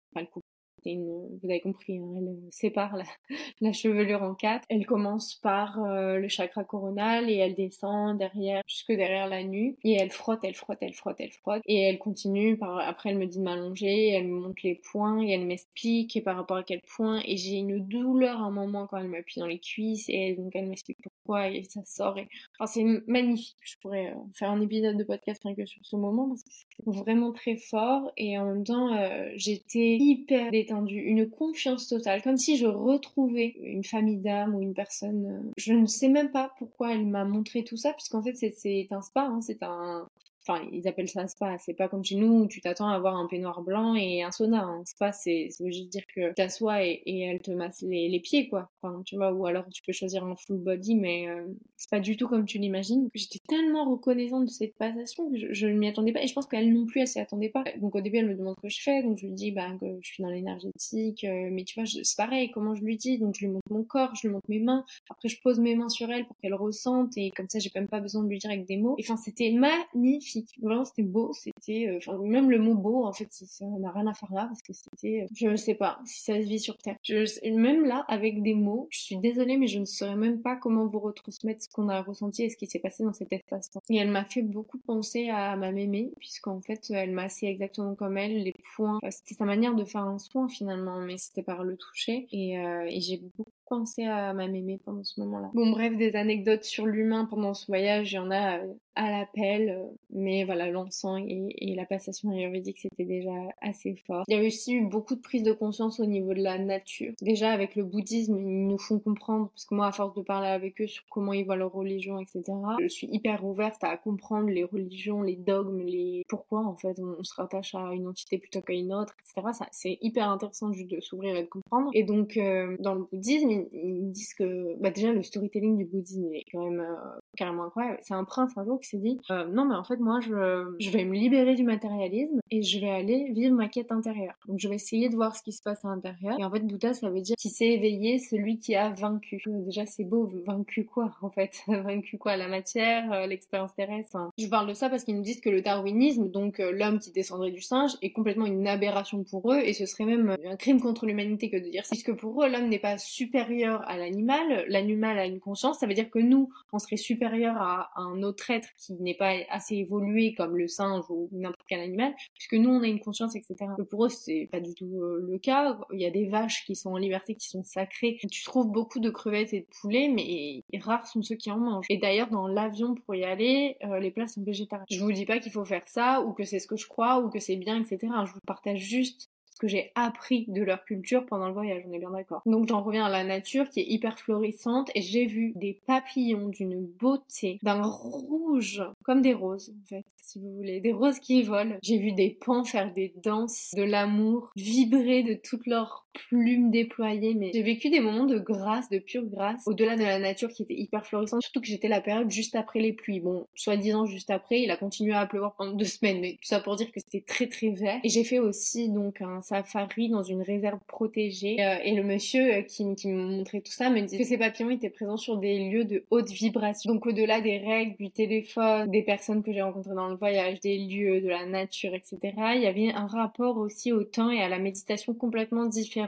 Vous 0.85 1.39
avez 1.43 1.61
compris, 1.61 1.97
hein, 1.97 2.13
elle 2.17 2.35
sépare 2.51 2.97
la, 3.61 3.73
chevelure 3.73 4.23
en 4.23 4.33
quatre. 4.33 4.65
Elle 4.69 4.85
commence 4.85 5.35
par 5.35 5.83
euh, 5.83 6.17
le 6.17 6.27
chakra 6.27 6.63
coronal 6.63 7.29
et 7.29 7.35
elle 7.35 7.55
descend 7.55 8.17
derrière, 8.17 8.61
jusque 8.67 8.91
derrière 8.91 9.27
la 9.27 9.43
nuque. 9.43 9.77
Et 9.83 9.93
elle 9.93 10.11
frotte, 10.11 10.39
elle 10.43 10.55
frotte, 10.55 10.79
elle 10.81 10.93
frotte, 10.93 11.17
elle 11.19 11.31
frotte. 11.31 11.61
Et 11.65 11.81
elle 11.81 11.99
continue, 11.99 12.57
après 12.61 13.09
elle 13.09 13.17
me 13.17 13.27
dit 13.27 13.37
de 13.37 13.43
m'allonger, 13.43 14.09
elle 14.09 14.27
me 14.27 14.39
montre 14.39 14.61
les 14.63 14.75
points 14.75 15.21
et 15.21 15.31
elle 15.31 15.45
m'explique 15.45 16.23
par 16.23 16.35
rapport 16.35 16.57
à 16.57 16.63
quel 16.63 16.81
point. 16.95 17.21
Et 17.25 17.37
j'ai 17.37 17.55
une 17.55 17.79
douleur 17.79 18.41
à 18.41 18.45
un 18.45 18.51
moment 18.51 18.87
quand 18.87 18.97
elle 18.97 19.07
m'appuie 19.07 19.39
dans 19.39 19.47
les 19.47 19.59
cuisses 19.59 20.09
et 20.09 20.35
donc 20.35 20.51
elle 20.55 20.67
m'explique 20.67 20.97
pourquoi 21.01 21.49
et 21.49 21.63
ça 21.63 21.81
sort. 21.85 22.17
Enfin, 22.59 22.71
c'est 22.71 22.83
magnifique. 23.07 23.57
Je 23.61 23.75
pourrais 23.81 24.07
euh, 24.11 24.15
faire 24.33 24.49
un 24.49 24.61
épisode 24.61 24.97
de 24.97 25.03
podcast 25.03 25.41
rien 25.43 25.55
que 25.55 25.65
sur 25.65 25.81
ce 25.83 25.95
moment 25.95 26.27
parce 26.27 26.43
que 26.43 26.49
c'est 26.51 26.99
vraiment 26.99 27.31
très 27.31 27.55
fort 27.55 28.11
et 28.17 28.37
en 28.37 28.45
même 28.45 28.63
temps 28.63 28.93
euh, 28.95 29.29
j'étais 29.35 29.97
hyper 29.99 30.51
détendue 30.51 30.70
une 30.71 31.29
confiance 31.29 31.87
totale, 31.87 32.21
comme 32.21 32.37
si 32.37 32.57
je 32.57 32.65
retrouvais 32.65 33.55
une 33.61 33.83
famille 33.83 34.17
d'âmes 34.17 34.55
ou 34.55 34.61
une 34.61 34.73
personne. 34.73 35.25
Euh, 35.25 35.51
je 35.57 35.73
ne 35.73 35.85
sais 35.85 36.09
même 36.09 36.31
pas 36.31 36.51
pourquoi 36.57 36.93
elle 36.93 37.05
m'a 37.05 37.25
montré 37.25 37.63
tout 37.63 37.77
ça, 37.77 37.93
puisqu'en 37.93 38.21
fait 38.21 38.33
c'est 38.35 38.87
un 38.91 39.01
spa, 39.01 39.21
hein, 39.21 39.41
c'est 39.41 39.63
un, 39.63 40.07
Enfin, 40.47 40.67
ils 40.71 40.87
appellent 40.87 41.07
ça 41.07 41.21
un 41.21 41.27
spa. 41.27 41.57
C'est 41.59 41.75
pas 41.75 41.87
comme 41.87 42.03
chez 42.03 42.15
nous 42.15 42.43
où 42.43 42.47
tu 42.47 42.61
t'attends 42.61 42.89
à 42.89 42.95
avoir 42.95 43.15
un 43.15 43.27
peignoir 43.27 43.61
blanc 43.61 43.95
et 43.95 44.23
un 44.23 44.31
sauna. 44.31 44.63
Un 44.63 44.85
spa, 44.85 45.11
c'est 45.11 45.49
juste 45.59 45.89
dire 45.89 46.03
que 46.07 46.29
tu 46.29 46.33
t'assois 46.33 46.83
et, 46.83 47.01
et, 47.05 47.21
elle 47.21 47.41
te 47.41 47.51
masse 47.51 47.81
les, 47.81 48.19
pieds, 48.19 48.49
quoi. 48.49 48.69
Enfin, 48.81 49.01
tu 49.05 49.15
vois, 49.15 49.31
ou 49.33 49.45
alors 49.45 49.65
tu 49.69 49.81
peux 49.83 49.91
choisir 49.91 50.23
un 50.23 50.35
full 50.35 50.57
body, 50.57 50.95
mais 50.95 51.27
euh, 51.29 51.45
c'est 51.77 51.89
pas 51.89 51.99
du 51.99 52.17
tout 52.17 52.27
comme 52.27 52.45
tu 52.45 52.57
l'imagines. 52.57 53.09
J'étais 53.13 53.39
tellement 53.47 53.89
reconnaissante 53.89 54.45
de 54.45 54.49
cette 54.49 54.75
passation 54.75 55.29
que 55.29 55.53
je, 55.53 55.67
ne 55.67 55.73
m'y 55.73 55.87
attendais 55.87 56.11
pas. 56.11 56.23
Et 56.23 56.27
je 56.27 56.33
pense 56.33 56.47
qu'elle 56.47 56.73
non 56.73 56.85
plus, 56.85 57.01
elle 57.01 57.07
s'y 57.07 57.19
attendait 57.19 57.49
pas. 57.49 57.63
Donc 57.79 57.95
au 57.95 58.01
début, 58.01 58.17
elle 58.17 58.27
me 58.27 58.35
demande 58.35 58.55
ce 58.57 58.61
que 58.61 58.69
je 58.69 58.81
fais. 58.81 59.03
Donc 59.03 59.19
je 59.19 59.27
lui 59.27 59.33
dis 59.33 59.51
bah, 59.51 59.67
que 59.79 59.85
je 60.01 60.07
suis 60.07 60.23
dans 60.23 60.29
l'énergétique. 60.29 61.23
Euh, 61.23 61.49
mais 61.51 61.63
tu 61.63 61.79
vois, 61.79 61.87
c'est 61.87 62.17
pareil, 62.17 62.49
comment 62.49 62.73
je 62.73 62.83
lui 62.83 62.97
dis? 62.97 63.19
Donc 63.19 63.35
je 63.35 63.45
lui 63.45 63.51
montre 63.51 63.71
mon 63.71 63.83
corps, 63.83 64.15
je 64.15 64.27
lui 64.27 64.33
montre 64.33 64.49
mes 64.49 64.59
mains. 64.59 64.85
Après, 65.09 65.29
je 65.29 65.39
pose 65.41 65.59
mes 65.59 65.75
mains 65.75 65.89
sur 65.89 66.09
elle 66.11 66.25
pour 66.25 66.37
qu'elle 66.37 66.55
ressente. 66.55 67.15
Et 67.17 67.29
comme 67.31 67.47
ça, 67.47 67.59
j'ai 67.59 67.71
même 67.75 67.87
pas 67.87 67.99
besoin 67.99 68.23
de 68.23 68.29
lui 68.29 68.39
dire 68.39 68.49
avec 68.49 68.65
des 68.65 68.77
mots. 68.77 68.97
Enfin, 68.99 69.17
c'était 69.17 69.51
magnifique 69.51 70.30
magnifique. 70.35 70.59
Vraiment, 70.61 70.85
c'était 70.85 71.03
beau. 71.03 71.31
C'était, 71.33 71.87
euh, 71.87 71.97
enfin, 71.97 72.17
même 72.17 72.49
le 72.49 72.59
mot 72.59 72.75
beau, 72.75 73.05
en 73.05 73.13
fait, 73.13 73.27
ça 73.29 73.65
n'a 73.65 73.91
rien 73.91 74.07
à 74.07 74.13
faire 74.13 74.33
là 74.33 74.45
parce 74.47 74.61
que 74.61 74.73
c'était, 74.73 75.23
euh, 75.23 75.27
je 75.35 75.47
ne 75.47 75.55
sais 75.55 75.75
pas 75.75 75.99
si 76.05 76.21
ça 76.21 76.33
se 76.41 76.47
vit 76.47 76.59
sur 76.59 76.77
Terre. 76.77 76.97
Je, 77.03 77.49
même 77.55 77.85
là, 77.85 78.05
avec 78.07 78.41
des 78.41 78.53
mots, 78.53 78.87
je 78.89 78.99
suis 78.99 79.17
désolée, 79.17 79.57
mais 79.57 79.67
je 79.67 79.79
ne 79.79 79.85
saurais 79.85 80.15
même 80.15 80.41
pas 80.41 80.55
comment 80.55 80.87
vous 80.87 80.99
retransmettre 80.99 81.63
ce 81.63 81.69
qu'on 81.69 81.89
a 81.89 82.01
ressenti 82.01 82.43
et 82.43 82.49
ce 82.49 82.57
qui 82.57 82.67
s'est 82.67 82.79
passé 82.79 83.03
dans 83.03 83.13
cet 83.13 83.31
espace-temps. 83.33 83.81
Et 83.89 83.97
elle 83.97 84.11
m'a 84.11 84.25
fait 84.25 84.43
beaucoup 84.43 84.77
penser 84.79 85.29
à 85.29 85.55
ma 85.55 85.71
mémé, 85.71 86.11
puisqu'en 86.19 86.61
fait, 86.61 86.89
elle 86.91 87.11
m'a 87.11 87.23
assez 87.23 87.47
exactement 87.47 87.95
comme 87.95 88.17
elle, 88.17 88.43
les 88.43 88.53
points. 88.75 88.99
C'était 89.09 89.35
sa 89.35 89.45
manière 89.45 89.75
de 89.75 89.85
faire 89.85 90.03
un 90.03 90.19
soin 90.19 90.47
finalement, 90.47 90.99
mais 90.99 91.17
c'était 91.17 91.43
par 91.43 91.63
le 91.63 91.77
toucher. 91.77 92.27
Et, 92.31 92.53
et 92.53 93.01
j'ai 93.01 93.17
beaucoup 93.17 93.49
pensé 93.71 94.03
à 94.03 94.33
ma 94.33 94.49
mémé 94.49 94.81
pendant 94.83 95.03
ce 95.05 95.17
moment-là. 95.21 95.49
Bon, 95.53 95.71
bref, 95.71 95.95
des 95.95 96.17
anecdotes 96.17 96.65
sur 96.65 96.85
l'humain 96.85 97.23
pendant 97.23 97.53
ce 97.53 97.67
voyage, 97.67 98.11
il 98.11 98.15
y 98.15 98.19
en 98.19 98.29
a 98.29 98.57
euh, 98.57 98.73
à 98.95 99.09
l'appel, 99.09 99.69
euh, 99.69 99.85
mais 100.09 100.43
voilà, 100.43 100.69
l'encens 100.69 101.21
et, 101.25 101.73
la 101.73 101.85
passation 101.85 102.31
ayurvédique, 102.31 102.79
c'était 102.79 103.05
déjà 103.05 103.31
assez 103.61 103.95
fort. 104.05 104.25
Il 104.27 104.35
y 104.35 104.37
a 104.37 104.45
aussi 104.45 104.73
eu 104.73 104.85
beaucoup 104.85 105.15
de 105.15 105.21
prise 105.21 105.43
de 105.43 105.53
conscience 105.53 106.01
au 106.01 106.05
niveau 106.05 106.33
de 106.33 106.43
la 106.43 106.57
nature. 106.57 107.13
Déjà, 107.21 107.51
avec 107.51 107.77
le 107.77 107.85
bouddhisme, 107.85 108.37
ils 108.37 108.67
nous 108.67 108.77
font 108.77 108.99
comprendre, 108.99 109.49
parce 109.51 109.63
que 109.63 109.73
moi, 109.73 109.87
à 109.87 109.93
force 109.93 110.13
de 110.15 110.21
parler 110.21 110.49
avec 110.49 110.81
eux 110.81 110.87
sur 110.87 111.05
comment 111.09 111.31
ils 111.31 111.45
voient 111.45 111.55
leur 111.55 111.71
religion, 111.71 112.19
etc., 112.19 112.43
je 112.81 112.87
suis 112.89 113.07
hyper 113.09 113.45
ouverte 113.45 113.81
à 113.85 113.95
comprendre 113.95 114.49
les 114.49 114.65
religions, 114.65 115.21
les 115.21 115.37
dogmes, 115.37 115.79
les 115.79 116.23
pourquoi, 116.27 116.59
en 116.59 116.75
fait, 116.75 116.99
on, 116.99 117.23
se 117.23 117.35
rattache 117.35 117.73
à 117.75 117.93
une 117.93 118.07
entité 118.07 118.37
plutôt 118.37 118.61
qu'à 118.61 118.73
une 118.73 118.93
autre, 118.93 119.15
etc. 119.21 119.47
C'est 119.71 119.97
hyper 120.01 120.29
intéressant 120.29 120.73
juste 120.73 120.91
de 120.91 120.99
s'ouvrir 120.99 121.37
et 121.37 121.43
de 121.43 121.47
comprendre. 121.47 121.89
Et 121.93 122.03
donc, 122.03 122.35
euh, 122.35 122.75
dans 122.79 122.95
le 122.95 123.05
bouddhisme, 123.09 123.60
ils, 123.71 124.11
disent 124.11 124.33
que, 124.33 124.75
bah, 124.81 124.91
déjà, 124.91 125.11
le 125.11 125.23
storytelling 125.23 125.77
du 125.77 125.85
bouddhisme 125.85 126.33
est 126.33 126.45
quand 126.51 126.69
même 126.69 126.81
euh, 126.81 127.19
carrément 127.37 127.63
incroyable. 127.63 127.99
C'est 128.01 128.13
un 128.13 128.23
prince 128.23 128.51
un 128.57 128.65
jour 128.65 128.79
qui 128.79 128.89
s'est 128.89 128.97
dit 128.97 129.19
euh, 129.29 129.47
non 129.47 129.65
mais 129.65 129.75
en 129.75 129.83
fait 129.83 129.97
moi 129.97 130.19
je, 130.19 130.75
je 130.79 130.89
vais 130.89 131.05
me 131.05 131.13
libérer 131.13 131.55
du 131.55 131.63
matérialisme 131.63 132.39
et 132.49 132.61
je 132.61 132.79
vais 132.79 132.89
aller 132.89 133.31
vivre 133.31 133.55
ma 133.55 133.67
quête 133.67 133.91
intérieure. 133.91 134.33
Donc 134.47 134.59
je 134.59 134.67
vais 134.67 134.75
essayer 134.75 135.09
de 135.09 135.15
voir 135.15 135.35
ce 135.35 135.43
qui 135.43 135.51
se 135.51 135.61
passe 135.61 135.83
à 135.85 135.89
l'intérieur. 135.89 136.39
Et 136.39 136.43
en 136.43 136.51
fait 136.51 136.65
Bouddha 136.65 136.93
ça 136.93 137.09
veut 137.09 137.21
dire 137.21 137.35
qui 137.37 137.49
s'est 137.49 137.69
éveillé, 137.69 138.19
celui 138.19 138.59
qui 138.59 138.75
a 138.75 138.89
vaincu. 138.89 139.41
Euh, 139.47 139.61
déjà 139.65 139.85
c'est 139.85 140.03
beau, 140.03 140.29
vaincu 140.45 140.85
quoi 140.85 141.15
en 141.21 141.29
fait? 141.29 141.61
Vaincu 141.67 142.17
quoi? 142.17 142.37
La 142.37 142.47
matière, 142.47 143.11
euh, 143.11 143.27
l'expérience 143.27 143.73
terrestre. 143.73 144.17
Je 144.37 144.47
parle 144.47 144.67
de 144.67 144.73
ça 144.73 144.89
parce 144.89 145.03
qu'ils 145.03 145.15
nous 145.15 145.23
disent 145.23 145.41
que 145.41 145.49
le 145.49 145.61
darwinisme, 145.61 146.29
donc 146.29 146.59
l'homme 146.59 146.99
qui 146.99 147.11
descendrait 147.11 147.51
du 147.51 147.61
singe, 147.61 147.91
est 148.01 148.11
complètement 148.11 148.45
une 148.45 148.67
aberration 148.67 149.23
pour 149.23 149.51
eux 149.51 149.59
et 149.59 149.73
ce 149.73 149.85
serait 149.85 150.05
même 150.05 150.35
un 150.45 150.55
crime 150.57 150.81
contre 150.81 151.05
l'humanité 151.05 151.49
que 151.49 151.57
de 151.57 151.69
dire 151.69 151.85
ça. 151.85 151.91
Puisque 151.91 152.13
pour 152.13 152.43
eux 152.43 152.49
l'homme 152.49 152.67
n'est 152.67 152.79
pas 152.79 152.97
supérieur 152.97 153.81
à 153.87 153.97
l'animal, 153.97 154.65
l'animal 154.67 155.17
a 155.17 155.25
une 155.25 155.39
conscience, 155.39 155.79
ça 155.79 155.87
veut 155.87 155.93
dire 155.93 156.09
que 156.09 156.19
nous 156.19 156.49
on 156.73 156.79
serait 156.79 156.97
supérieur 156.97 157.20
à 157.25 157.91
un 157.95 158.23
autre 158.23 158.49
être 158.51 158.69
qui 158.77 158.93
n'est 158.93 159.15
pas 159.15 159.33
assez 159.49 159.75
évolué 159.75 160.33
comme 160.33 160.57
le 160.57 160.67
singe 160.67 161.05
ou 161.09 161.29
n'importe 161.31 161.65
quel 161.67 161.81
animal, 161.81 162.13
puisque 162.35 162.53
nous 162.53 162.69
on 162.69 162.81
a 162.83 162.87
une 162.87 162.99
conscience, 162.99 163.35
etc. 163.35 163.55
pour 163.89 164.05
eux 164.05 164.09
c'est 164.09 164.49
pas 164.51 164.59
du 164.59 164.73
tout 164.73 165.01
euh, 165.01 165.25
le 165.29 165.37
cas. 165.37 165.77
Il 165.93 166.01
y 166.01 166.05
a 166.05 166.11
des 166.11 166.27
vaches 166.27 166.65
qui 166.65 166.75
sont 166.75 166.91
en 166.91 166.97
liberté, 166.97 167.35
qui 167.35 167.47
sont 167.47 167.63
sacrées. 167.63 168.17
Tu 168.31 168.43
trouves 168.43 168.67
beaucoup 168.67 168.99
de 168.99 169.09
crevettes 169.09 169.53
et 169.53 169.61
de 169.61 169.67
poulets, 169.81 170.07
mais 170.07 170.63
rares 170.79 171.07
sont 171.07 171.21
ceux 171.21 171.35
qui 171.35 171.51
en 171.51 171.57
mangent. 171.57 171.85
Et 171.89 171.97
d'ailleurs 171.97 172.29
dans 172.29 172.47
l'avion 172.47 172.95
pour 172.95 173.15
y 173.15 173.23
aller, 173.23 173.77
euh, 173.83 173.99
les 173.99 174.11
plats 174.11 174.27
sont 174.27 174.43
végétariens. 174.43 174.85
Je 174.89 174.99
vous 174.99 175.11
dis 175.11 175.25
pas 175.25 175.39
qu'il 175.39 175.51
faut 175.51 175.65
faire 175.65 175.87
ça 175.87 176.21
ou 176.21 176.33
que 176.33 176.43
c'est 176.43 176.59
ce 176.59 176.67
que 176.67 176.77
je 176.77 176.87
crois 176.87 177.19
ou 177.19 177.29
que 177.29 177.39
c'est 177.39 177.55
bien, 177.55 177.79
etc. 177.81 177.99
Je 178.25 178.33
vous 178.33 178.39
partage 178.45 178.79
juste 178.79 179.29
que 179.61 179.67
j'ai 179.67 179.91
appris 179.93 180.45
de 180.47 180.63
leur 180.63 180.83
culture 180.85 181.23
pendant 181.27 181.45
le 181.45 181.53
voyage, 181.53 181.83
on 181.87 181.93
est 181.93 181.99
bien 181.99 182.09
d'accord. 182.09 182.41
Donc 182.47 182.67
j'en 182.67 182.81
reviens 182.81 183.05
à 183.05 183.09
la 183.09 183.23
nature 183.23 183.69
qui 183.69 183.81
est 183.81 183.85
hyper 183.85 184.17
florissante 184.17 184.89
et 184.95 185.03
j'ai 185.03 185.27
vu 185.27 185.53
des 185.55 185.79
papillons 185.85 186.47
d'une 186.47 186.83
beauté, 186.83 187.59
d'un 187.61 187.83
rouge, 187.83 188.83
comme 189.03 189.21
des 189.21 189.35
roses 189.35 189.69
en 189.69 189.85
fait, 189.87 190.05
si 190.17 190.39
vous 190.39 190.51
voulez, 190.55 190.81
des 190.81 190.93
roses 190.93 191.19
qui 191.19 191.43
volent. 191.43 191.77
J'ai 191.83 191.99
vu 191.99 192.11
des 192.11 192.31
pans 192.43 192.63
faire 192.63 192.91
des 192.91 193.13
danses 193.23 193.69
de 193.77 193.83
l'amour, 193.83 194.49
vibrer 194.55 195.21
de 195.21 195.35
toutes 195.35 195.67
leurs 195.67 196.07
plumes 196.13 196.71
déployées, 196.71 197.33
mais 197.33 197.51
j'ai 197.53 197.63
vécu 197.63 197.89
des 197.89 197.99
moments 197.99 198.25
de 198.25 198.37
grâce, 198.37 198.89
de 198.89 198.99
pure 198.99 199.25
grâce, 199.25 199.63
au-delà 199.65 199.95
de 199.95 200.03
la 200.03 200.19
nature 200.19 200.49
qui 200.49 200.63
était 200.63 200.75
hyper 200.75 201.05
florissante, 201.05 201.41
surtout 201.41 201.61
que 201.61 201.67
j'étais 201.67 201.87
la 201.87 202.01
période 202.01 202.29
juste 202.29 202.55
après 202.55 202.79
les 202.79 202.93
pluies. 202.93 203.19
Bon, 203.19 203.47
soi-disant 203.55 204.05
juste 204.05 204.29
après, 204.29 204.61
il 204.61 204.71
a 204.71 204.77
continué 204.77 205.13
à 205.13 205.25
pleuvoir 205.25 205.55
pendant 205.55 205.73
deux 205.73 205.85
semaines, 205.85 206.19
mais 206.21 206.33
tout 206.33 206.47
ça 206.47 206.59
pour 206.59 206.75
dire 206.75 206.91
que 206.91 206.99
c'était 206.99 207.23
très 207.25 207.47
très 207.47 207.69
vert. 207.69 207.99
Et 208.03 208.09
j'ai 208.09 208.23
fait 208.23 208.39
aussi 208.39 208.89
donc 208.89 209.21
un 209.21 209.41
safari 209.41 210.09
dans 210.09 210.23
une 210.23 210.41
réserve 210.41 210.79
protégée. 210.87 211.57
Euh, 211.59 211.75
et 211.83 211.95
le 211.95 212.03
monsieur 212.03 212.55
euh, 212.55 212.61
qui, 212.61 212.83
qui 212.95 213.07
me 213.07 213.37
montrait 213.37 213.61
tout 213.61 213.71
ça 213.71 213.89
me 213.89 214.01
disait 214.01 214.17
que 214.17 214.23
ces 214.23 214.37
papillons 214.37 214.69
étaient 214.69 214.89
présents 214.89 215.17
sur 215.17 215.37
des 215.37 215.69
lieux 215.69 215.85
de 215.85 216.03
haute 216.09 216.29
vibration. 216.29 216.93
Donc 216.93 217.05
au-delà 217.05 217.41
des 217.41 217.57
règles, 217.57 217.95
du 217.97 218.09
téléphone, 218.09 218.89
des 218.89 219.03
personnes 219.03 219.43
que 219.43 219.51
j'ai 219.51 219.61
rencontrées 219.61 219.95
dans 219.95 220.09
le 220.09 220.15
voyage, 220.15 220.59
des 220.59 220.77
lieux, 220.77 221.21
de 221.21 221.29
la 221.29 221.45
nature, 221.45 221.93
etc., 221.93 222.19
il 222.55 222.61
y 222.61 222.67
avait 222.67 222.91
un 222.91 223.07
rapport 223.07 223.57
aussi 223.57 223.91
au 223.91 224.03
temps 224.03 224.31
et 224.31 224.41
à 224.41 224.49
la 224.49 224.59
méditation 224.59 225.13
complètement 225.13 225.65
différent 225.65 226.00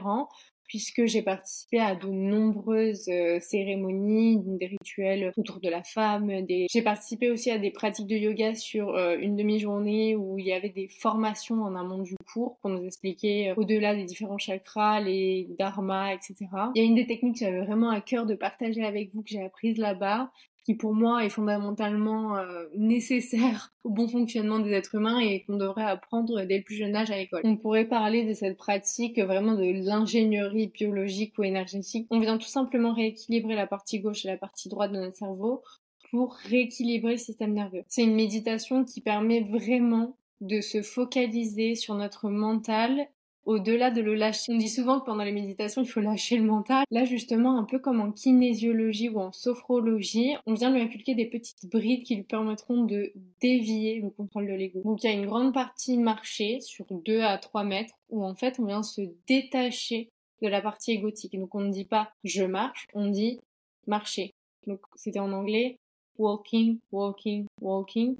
puisque 0.66 1.04
j'ai 1.06 1.22
participé 1.22 1.78
à 1.78 1.94
de 1.94 2.08
nombreuses 2.08 3.08
euh, 3.08 3.38
cérémonies, 3.40 4.42
des 4.44 4.66
rituels 4.66 5.32
autour 5.36 5.60
de 5.60 5.68
la 5.68 5.82
femme. 5.82 6.30
J'ai 6.48 6.82
participé 6.82 7.30
aussi 7.30 7.50
à 7.50 7.58
des 7.58 7.70
pratiques 7.70 8.06
de 8.06 8.16
yoga 8.16 8.54
sur 8.54 8.90
euh, 8.90 9.16
une 9.18 9.36
demi-journée 9.36 10.16
où 10.16 10.38
il 10.38 10.46
y 10.46 10.52
avait 10.52 10.70
des 10.70 10.88
formations 10.88 11.62
en 11.62 11.74
amont 11.76 12.02
du 12.02 12.16
cours 12.32 12.58
pour 12.60 12.70
nous 12.70 12.84
expliquer 12.84 13.50
euh, 13.50 13.54
au-delà 13.56 13.94
des 13.94 14.04
différents 14.04 14.38
chakras, 14.38 15.00
les 15.00 15.48
dharmas, 15.58 16.14
etc. 16.14 16.34
Il 16.74 16.82
y 16.82 16.84
a 16.84 16.88
une 16.88 16.94
des 16.94 17.06
techniques 17.06 17.38
que 17.38 17.44
j'avais 17.44 17.64
vraiment 17.64 17.90
à 17.90 18.00
cœur 18.00 18.26
de 18.26 18.34
partager 18.34 18.84
avec 18.84 19.12
vous 19.12 19.22
que 19.22 19.28
j'ai 19.28 19.42
apprises 19.42 19.78
là-bas, 19.78 20.30
qui 20.64 20.74
pour 20.74 20.94
moi 20.94 21.24
est 21.24 21.30
fondamentalement 21.30 22.36
euh, 22.36 22.64
nécessaire 22.74 23.72
au 23.84 23.90
bon 23.90 24.08
fonctionnement 24.08 24.58
des 24.58 24.72
êtres 24.72 24.94
humains 24.94 25.18
et 25.20 25.44
qu'on 25.44 25.56
devrait 25.56 25.84
apprendre 25.84 26.42
dès 26.44 26.58
le 26.58 26.64
plus 26.64 26.76
jeune 26.76 26.96
âge 26.96 27.10
à 27.10 27.16
l'école. 27.16 27.42
On 27.44 27.56
pourrait 27.56 27.84
parler 27.84 28.24
de 28.24 28.32
cette 28.32 28.56
pratique 28.56 29.18
vraiment 29.18 29.54
de 29.54 29.86
l'ingénierie 29.86 30.68
biologique 30.68 31.34
ou 31.38 31.44
énergétique. 31.44 32.06
On 32.10 32.18
vient 32.18 32.38
tout 32.38 32.48
simplement 32.48 32.94
rééquilibrer 32.94 33.54
la 33.54 33.66
partie 33.66 34.00
gauche 34.00 34.24
et 34.24 34.28
la 34.28 34.38
partie 34.38 34.68
droite 34.68 34.92
de 34.92 34.98
notre 34.98 35.16
cerveau 35.16 35.62
pour 36.10 36.34
rééquilibrer 36.34 37.12
le 37.12 37.18
système 37.18 37.52
nerveux. 37.52 37.82
C'est 37.88 38.04
une 38.04 38.14
méditation 38.14 38.84
qui 38.84 39.00
permet 39.00 39.40
vraiment 39.40 40.16
de 40.40 40.60
se 40.60 40.82
focaliser 40.82 41.74
sur 41.74 41.94
notre 41.94 42.28
mental 42.28 43.08
au-delà 43.46 43.90
de 43.90 44.00
le 44.00 44.14
lâcher. 44.14 44.52
On 44.52 44.56
dit 44.56 44.68
souvent 44.68 45.00
que 45.00 45.06
pendant 45.06 45.24
les 45.24 45.32
méditations, 45.32 45.82
il 45.82 45.88
faut 45.88 46.00
lâcher 46.00 46.36
le 46.36 46.44
mental. 46.44 46.84
Là, 46.90 47.04
justement, 47.04 47.58
un 47.58 47.64
peu 47.64 47.78
comme 47.78 48.00
en 48.00 48.12
kinésiologie 48.12 49.08
ou 49.08 49.20
en 49.20 49.32
sophrologie, 49.32 50.34
on 50.46 50.54
vient 50.54 50.70
lui 50.70 50.80
inculquer 50.80 51.14
des 51.14 51.26
petites 51.26 51.70
brides 51.70 52.02
qui 52.04 52.16
lui 52.16 52.22
permettront 52.22 52.84
de 52.84 53.12
dévier 53.40 54.00
le 54.00 54.10
contrôle 54.10 54.46
de 54.46 54.54
l'ego. 54.54 54.80
Donc, 54.84 55.02
il 55.02 55.10
y 55.10 55.10
a 55.10 55.16
une 55.16 55.26
grande 55.26 55.52
partie 55.52 55.98
marché 55.98 56.60
sur 56.60 56.86
2 56.90 57.20
à 57.20 57.38
3 57.38 57.64
mètres 57.64 57.94
où 58.10 58.24
en 58.24 58.34
fait, 58.34 58.58
on 58.58 58.64
vient 58.64 58.82
se 58.82 59.02
détacher 59.26 60.08
de 60.42 60.48
la 60.48 60.60
partie 60.60 60.92
égotique. 60.92 61.38
Donc, 61.38 61.54
on 61.54 61.60
ne 61.60 61.70
dit 61.70 61.84
pas 61.84 62.10
je 62.24 62.44
marche, 62.44 62.86
on 62.94 63.08
dit 63.08 63.40
marcher. 63.86 64.32
Donc, 64.66 64.80
c'était 64.94 65.20
en 65.20 65.32
anglais 65.32 65.76
walking, 66.18 66.78
walking, 66.92 67.46
walking. 67.60 68.16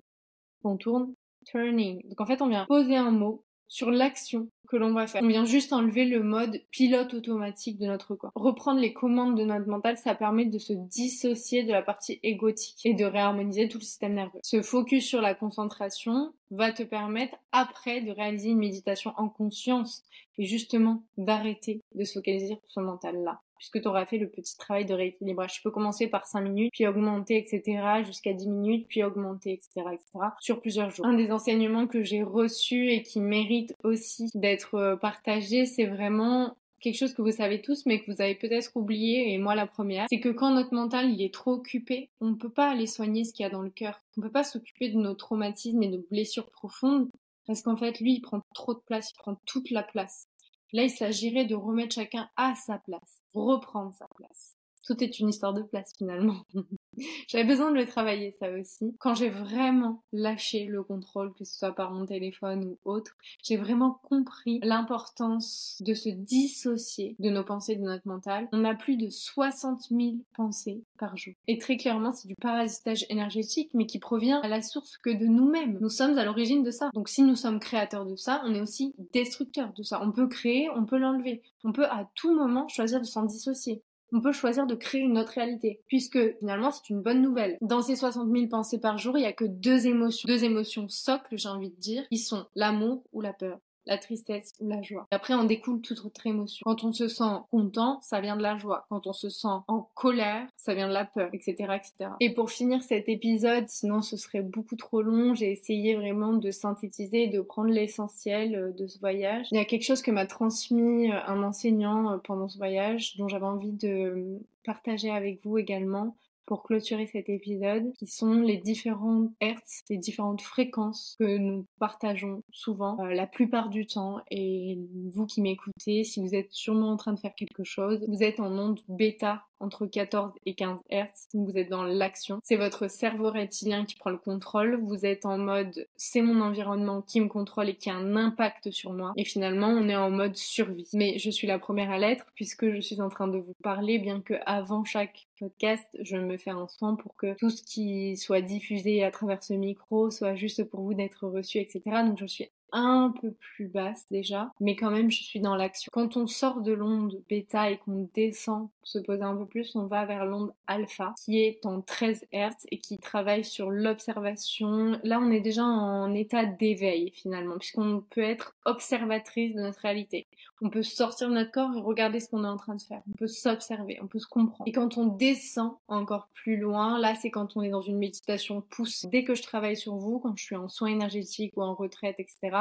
On 0.64 0.76
tourne, 0.76 1.12
turning. 1.46 2.00
Donc, 2.08 2.20
en 2.20 2.26
fait, 2.26 2.40
on 2.40 2.48
vient 2.48 2.64
poser 2.66 2.96
un 2.96 3.10
mot 3.10 3.42
sur 3.74 3.90
l'action 3.90 4.48
que 4.68 4.76
l'on 4.76 4.94
va 4.94 5.08
faire. 5.08 5.20
On 5.20 5.26
vient 5.26 5.44
juste 5.44 5.72
enlever 5.72 6.04
le 6.04 6.22
mode 6.22 6.62
pilote 6.70 7.12
automatique 7.12 7.76
de 7.76 7.87
notre 7.87 8.14
corps. 8.14 8.30
Reprendre 8.37 8.78
les 8.78 8.92
commandes 8.92 9.37
de 9.37 9.42
notre 9.42 9.66
mental, 9.66 9.98
ça 9.98 10.14
permet 10.14 10.44
de 10.44 10.58
se 10.58 10.72
dissocier 10.72 11.64
de 11.64 11.72
la 11.72 11.82
partie 11.82 12.20
égotique 12.22 12.87
et 12.87 12.94
de 12.94 13.04
réharmoniser 13.04 13.68
tout 13.68 13.78
le 13.78 13.82
système 13.82 14.14
nerveux. 14.14 14.38
Ce 14.44 14.62
focus 14.62 15.04
sur 15.04 15.20
la 15.20 15.34
concentration 15.34 16.32
va 16.52 16.70
te 16.70 16.84
permettre 16.84 17.34
après 17.50 18.00
de 18.00 18.12
réaliser 18.12 18.50
une 18.50 18.58
méditation 18.58 19.12
en 19.16 19.28
conscience 19.28 20.04
et 20.38 20.44
justement 20.44 21.02
d'arrêter 21.18 21.80
de 21.96 22.04
se 22.04 22.14
focaliser 22.14 22.46
sur 22.46 22.60
ce 22.68 22.80
mental-là 22.80 23.40
puisque 23.64 23.83
tu 23.83 23.88
auras 23.88 24.05
fait 24.05 24.18
le 24.18 24.29
petit 24.29 24.57
travail 24.59 24.85
de 24.85 24.92
rééquilibrage. 24.92 25.55
Tu 25.55 25.62
peux 25.62 25.70
commencer 25.70 26.07
par 26.07 26.27
5 26.27 26.42
minutes, 26.42 26.70
puis 26.72 26.87
augmenter, 26.87 27.38
etc., 27.38 28.05
jusqu'à 28.05 28.35
10 28.35 28.48
minutes, 28.48 28.87
puis 28.88 29.03
augmenter, 29.03 29.53
etc., 29.53 29.87
etc., 29.92 30.27
sur 30.40 30.61
plusieurs 30.61 30.90
jours. 30.90 31.07
Un 31.07 31.14
des 31.14 31.33
enseignements 31.33 31.87
que 31.87 32.03
j'ai 32.03 32.22
reçus 32.22 32.90
et 32.90 33.03
qui 33.03 33.20
mérite 33.20 33.74
aussi 33.83 34.29
d'être 34.35 34.74
euh, 34.74 34.96
partagé, 34.96 35.64
c'est 35.64 35.87
vraiment 35.87 36.57
quelque 36.83 36.98
chose 36.98 37.14
que 37.14 37.22
vous 37.22 37.33
savez 37.33 37.62
tous, 37.62 37.87
mais 37.87 38.00
que 38.00 38.12
vous 38.12 38.20
avez 38.20 38.35
peut-être 38.35 38.70
oublié, 38.74 39.33
et 39.33 39.38
moi 39.38 39.55
la 39.55 39.66
première, 39.66 40.07
c'est 40.11 40.20
que 40.20 40.29
quand 40.29 40.50
notre 40.50 40.74
mental 40.74 41.11
il 41.11 41.22
est 41.22 41.33
trop 41.33 41.53
occupé, 41.53 42.11
on 42.20 42.29
ne 42.29 42.35
peut 42.35 42.53
pas 42.53 42.70
aller 42.70 42.87
soigner 42.87 43.24
ce 43.24 43.33
qu'il 43.33 43.44
y 43.44 43.46
a 43.46 43.50
dans 43.50 43.62
le 43.62 43.70
cœur. 43.70 44.03
On 44.16 44.20
ne 44.20 44.27
peut 44.27 44.33
pas 44.33 44.44
s'occuper 44.44 44.90
de 44.90 44.98
nos 44.98 45.14
traumatismes 45.14 45.83
et 45.83 45.88
de 45.88 45.96
nos 45.96 46.05
blessures 46.11 46.50
profondes, 46.50 47.09
parce 47.46 47.62
qu'en 47.62 47.77
fait, 47.77 47.98
lui, 48.00 48.16
il 48.16 48.20
prend 48.20 48.42
trop 48.55 48.74
de 48.74 48.83
place, 48.87 49.11
il 49.11 49.18
prend 49.18 49.37
toute 49.46 49.70
la 49.70 49.83
place. 49.83 50.27
Là, 50.74 50.83
il 50.83 50.90
s'agirait 50.90 51.46
de 51.46 51.55
remettre 51.55 51.94
chacun 51.94 52.29
à 52.37 52.55
sa 52.55 52.79
place, 52.79 53.22
reprendre 53.35 53.94
sa 53.94 54.07
place. 54.16 54.57
Tout 54.87 55.03
est 55.03 55.18
une 55.18 55.29
histoire 55.29 55.55
de 55.55 55.62
place 55.62 55.92
finalement. 55.97 56.44
J'avais 57.28 57.44
besoin 57.44 57.70
de 57.70 57.76
le 57.76 57.87
travailler 57.87 58.35
ça 58.38 58.50
aussi. 58.50 58.94
Quand 58.98 59.14
j'ai 59.14 59.30
vraiment 59.30 60.02
lâché 60.12 60.66
le 60.66 60.83
contrôle, 60.83 61.33
que 61.35 61.44
ce 61.44 61.57
soit 61.57 61.74
par 61.74 61.92
mon 61.92 62.07
téléphone 62.07 62.64
ou 62.64 62.78
autre, 62.90 63.16
j'ai 63.42 63.57
vraiment 63.57 63.98
compris 64.02 64.61
l'importance 64.62 65.78
de 65.80 65.94
se 65.94 66.09
dissocier 66.09 67.16
de 67.18 67.30
nos 67.30 67.44
pensées, 67.44 67.76
de 67.76 67.83
notre 67.83 68.07
mental. 68.07 68.48
On 68.52 68.64
a 68.64 68.74
plus 68.74 68.96
de 68.96 69.09
60 69.09 69.88
000 69.90 70.16
pensées 70.35 70.83
par 70.98 71.16
jour. 71.16 71.35
Et 71.48 71.59
très 71.59 71.76
clairement, 71.76 72.12
c'est 72.12 72.28
du 72.28 72.35
parasitage 72.35 73.07
énergétique, 73.09 73.70
mais 73.74 73.87
qui 73.87 73.98
provient 73.98 74.40
à 74.40 74.48
la 74.48 74.62
source 74.62 74.96
que 74.98 75.11
de 75.11 75.26
nous-mêmes. 75.26 75.78
Nous 75.80 75.88
sommes 75.88 76.18
à 76.18 76.24
l'origine 76.24 76.62
de 76.62 76.70
ça. 76.70 76.90
Donc 76.94 77.09
si 77.09 77.22
nous 77.22 77.37
sommes 77.37 77.61
créateurs 77.61 78.07
de 78.07 78.16
ça, 78.16 78.42
on 78.44 78.54
est 78.54 78.61
aussi 78.61 78.94
destructeurs 79.12 79.72
de 79.72 79.83
ça. 79.83 80.00
On 80.02 80.12
peut 80.12 80.28
créer, 80.28 80.68
on 80.70 80.85
peut 80.85 80.98
l'enlever. 80.98 81.42
On 81.64 81.72
peut 81.72 81.87
à 81.87 82.09
tout 82.14 82.35
moment 82.35 82.68
choisir 82.68 83.00
de 83.00 83.07
s'en 83.07 83.24
dissocier 83.24 83.83
on 84.14 84.20
peut 84.20 84.33
choisir 84.33 84.66
de 84.66 84.77
créer 84.77 85.00
une 85.00 85.18
autre 85.18 85.33
réalité, 85.33 85.81
puisque 85.88 86.18
finalement 86.38 86.70
c'est 86.70 86.88
une 86.88 87.03
bonne 87.03 87.20
nouvelle. 87.20 87.59
Dans 87.61 87.83
ces 87.83 87.96
60 87.96 88.31
000 88.31 88.46
pensées 88.46 88.79
par 88.81 88.96
jour, 88.96 89.18
il 89.18 89.22
y 89.22 89.27
a 89.27 89.33
que 89.33 89.44
deux 89.44 89.88
émotions, 89.88 90.27
deux 90.27 90.44
émotions 90.44 90.88
socles, 90.88 91.37
j'ai 91.37 91.48
envie 91.48 91.70
de 91.70 91.81
dire, 91.81 92.07
qui 92.09 92.18
sont 92.18 92.46
l'amour 92.55 93.03
ou 93.12 93.20
la 93.20 93.33
peur 93.33 93.59
la 93.87 93.99
tristesse 93.99 94.53
ou 94.61 94.68
la 94.68 94.83
joie. 94.83 95.07
après, 95.11 95.35
on 95.35 95.44
découle 95.44 95.81
toute 95.81 96.05
autre 96.05 96.27
émotion. 96.27 96.62
Quand 96.64 96.85
on 96.85 96.92
se 96.92 97.09
sent 97.09 97.25
content, 97.51 98.01
ça 98.03 98.20
vient 98.20 98.37
de 98.37 98.42
la 98.42 98.57
joie. 98.57 98.87
Quand 98.88 99.07
on 99.07 99.12
se 99.12 99.29
sent 99.29 99.49
en 99.68 99.88
colère, 99.94 100.47
ça 100.57 100.75
vient 100.75 100.88
de 100.88 100.92
la 100.92 101.05
peur, 101.05 101.29
etc., 101.33 101.55
etc. 101.75 102.11
Et 102.20 102.33
pour 102.33 102.51
finir 102.51 102.83
cet 102.83 103.09
épisode, 103.09 103.68
sinon 103.68 104.03
ce 104.03 104.16
serait 104.16 104.42
beaucoup 104.42 104.77
trop 104.77 105.03
long, 105.03 105.35
j'ai 105.35 105.53
essayé 105.53 105.94
vraiment 105.94 106.33
de 106.33 106.51
synthétiser, 106.51 107.27
de 107.27 107.40
prendre 107.40 107.70
l'essentiel 107.70 108.55
euh, 108.55 108.73
de 108.73 108.87
ce 108.87 108.99
voyage. 108.99 109.47
Il 109.51 109.57
y 109.57 109.61
a 109.61 109.64
quelque 109.64 109.85
chose 109.85 110.03
que 110.03 110.11
m'a 110.11 110.27
transmis 110.27 111.11
euh, 111.11 111.18
un 111.27 111.42
enseignant 111.42 112.12
euh, 112.12 112.16
pendant 112.18 112.49
ce 112.49 112.59
voyage, 112.59 113.16
dont 113.16 113.29
j'avais 113.29 113.47
envie 113.47 113.73
de 113.73 114.40
partager 114.64 115.11
avec 115.11 115.44
vous 115.44 115.59
également 115.59 116.16
pour 116.46 116.62
clôturer 116.62 117.07
cet 117.07 117.28
épisode, 117.28 117.92
qui 117.98 118.07
sont 118.07 118.40
les 118.40 118.57
différentes 118.57 119.30
hertz, 119.40 119.83
les 119.88 119.98
différentes 119.98 120.42
fréquences 120.42 121.16
que 121.18 121.37
nous 121.38 121.66
partageons 121.78 122.42
souvent 122.50 122.98
euh, 123.00 123.14
la 123.14 123.26
plupart 123.26 123.68
du 123.68 123.87
temps. 123.87 124.20
Et 124.30 124.78
vous 125.12 125.26
qui 125.26 125.40
m'écoutez, 125.40 126.04
si 126.04 126.20
vous 126.20 126.35
êtes 126.35 126.52
sûrement 126.52 126.90
en 126.90 126.96
train 126.96 127.12
de 127.12 127.20
faire 127.20 127.35
quelque 127.35 127.64
chose, 127.64 128.04
vous 128.09 128.22
êtes 128.22 128.40
en 128.40 128.52
onde 128.59 128.80
bêta 128.88 129.44
entre 129.61 129.87
14 129.87 130.33
et 130.46 130.54
15 130.54 130.80
Hz, 130.90 131.28
vous 131.35 131.57
êtes 131.57 131.70
dans 131.70 131.85
l'action. 131.85 132.38
C'est 132.42 132.57
votre 132.57 132.88
cerveau 132.88 133.30
reptilien 133.30 133.85
qui 133.85 133.96
prend 133.96 134.11
le 134.11 134.18
contrôle. 134.18 134.78
Vous 134.83 135.07
êtes 135.07 135.26
en 135.26 135.38
mode 135.38 135.87
c'est 135.96 136.20
mon 136.20 136.40
environnement 136.40 137.02
qui 137.02 137.20
me 137.20 137.28
contrôle 137.28 137.68
et 137.68 137.76
qui 137.76 137.90
a 137.90 137.94
un 137.94 138.16
impact 138.16 138.70
sur 138.70 138.92
moi. 138.92 139.12
Et 139.16 139.24
finalement, 139.24 139.68
on 139.68 139.88
est 139.88 139.96
en 139.96 140.11
mode 140.11 140.37
survie. 140.37 140.88
Mais 140.92 141.18
je 141.18 141.30
suis 141.30 141.46
la 141.46 141.59
première 141.59 141.90
à 141.90 141.98
l'être 141.98 142.26
puisque 142.35 142.70
je 142.70 142.80
suis 142.80 143.00
en 143.00 143.09
train 143.09 143.28
de 143.28 143.38
vous 143.38 143.54
parler, 143.62 143.98
bien 143.98 144.20
que 144.20 144.35
avant 144.46 144.85
chaque 144.85 145.26
podcast, 145.38 145.88
je 146.01 146.16
me 146.16 146.37
fais 146.37 146.51
un 146.51 146.68
soin 146.68 146.94
pour 146.94 147.16
que 147.16 147.35
tout 147.35 147.51
ce 147.51 147.62
qui 147.62 148.16
soit 148.16 148.40
diffusé 148.40 149.05
à 149.05 149.11
travers 149.11 149.42
ce 149.42 149.55
micro 149.55 150.11
soit 150.11 150.35
juste 150.35 150.64
pour 150.64 150.83
vous 150.83 150.94
d'être 150.94 151.27
reçu, 151.29 151.59
etc. 151.59 151.83
Donc 152.07 152.18
je 152.18 152.27
suis 152.27 152.49
un 152.72 153.12
peu 153.20 153.33
plus 153.33 153.68
basse 153.68 154.07
déjà, 154.11 154.50
mais 154.61 154.77
quand 154.77 154.90
même 154.90 155.11
je 155.11 155.22
suis 155.22 155.40
dans 155.40 155.57
l'action. 155.57 155.90
Quand 155.92 156.16
on 156.16 156.27
sort 156.27 156.61
de 156.61 156.72
l'onde 156.72 157.20
bêta 157.29 157.70
et 157.70 157.79
qu'on 157.79 158.09
descend 158.14 158.68
se 158.83 158.98
poser 158.98 159.22
un 159.22 159.37
peu 159.37 159.46
plus, 159.46 159.74
on 159.77 159.87
va 159.87 160.05
vers 160.05 160.27
l'onde 160.27 160.53
alpha 160.66 161.14
qui 161.24 161.40
est 161.40 161.64
en 161.66 161.81
13 161.81 162.27
Hz 162.33 162.55
et 162.70 162.79
qui 162.79 162.98
travaille 162.98 163.44
sur 163.44 163.70
l'observation. 163.70 164.98
Là, 165.03 165.20
on 165.20 165.31
est 165.31 165.40
déjà 165.40 165.64
en 165.64 166.12
état 166.12 166.44
d'éveil 166.44 167.12
finalement, 167.14 167.59
puisqu'on 167.59 168.03
peut 168.11 168.22
être 168.22 168.55
observatrice 168.64 169.55
de 169.55 169.61
notre 169.61 169.81
réalité. 169.81 170.27
On 170.61 170.70
peut 170.70 170.83
sortir 170.83 171.29
de 171.29 171.35
notre 171.35 171.50
corps 171.50 171.77
et 171.77 171.81
regarder 171.81 172.20
ce 172.20 172.29
qu'on 172.29 172.44
est 172.44 172.48
en 172.48 172.57
train 172.57 172.77
de 172.77 172.83
faire. 172.83 173.03
On 173.09 173.16
peut 173.16 173.27
s'observer, 173.27 173.98
on 174.03 174.07
peut 174.07 174.18
se 174.18 174.27
comprendre. 174.27 174.64
Et 174.66 174.72
quand 174.72 174.96
on 174.96 175.07
descend 175.07 175.74
encore 175.88 176.29
plus 176.33 176.57
loin, 176.57 176.98
là, 176.98 177.14
c'est 177.14 177.31
quand 177.31 177.57
on 177.57 177.62
est 177.62 177.70
dans 177.70 177.83
une 177.83 177.98
méditation 177.98 178.62
poussée. 178.62 179.09
Dès 179.09 179.24
que 179.24 179.35
je 179.35 179.42
travaille 179.42 179.77
sur 179.77 179.96
vous, 179.96 180.20
quand 180.20 180.37
je 180.37 180.44
suis 180.44 180.57
en 180.57 180.68
soins 180.68 180.88
énergétiques 180.88 181.53
ou 181.57 181.62
en 181.62 181.74
retraite, 181.74 182.16
etc., 182.18 182.54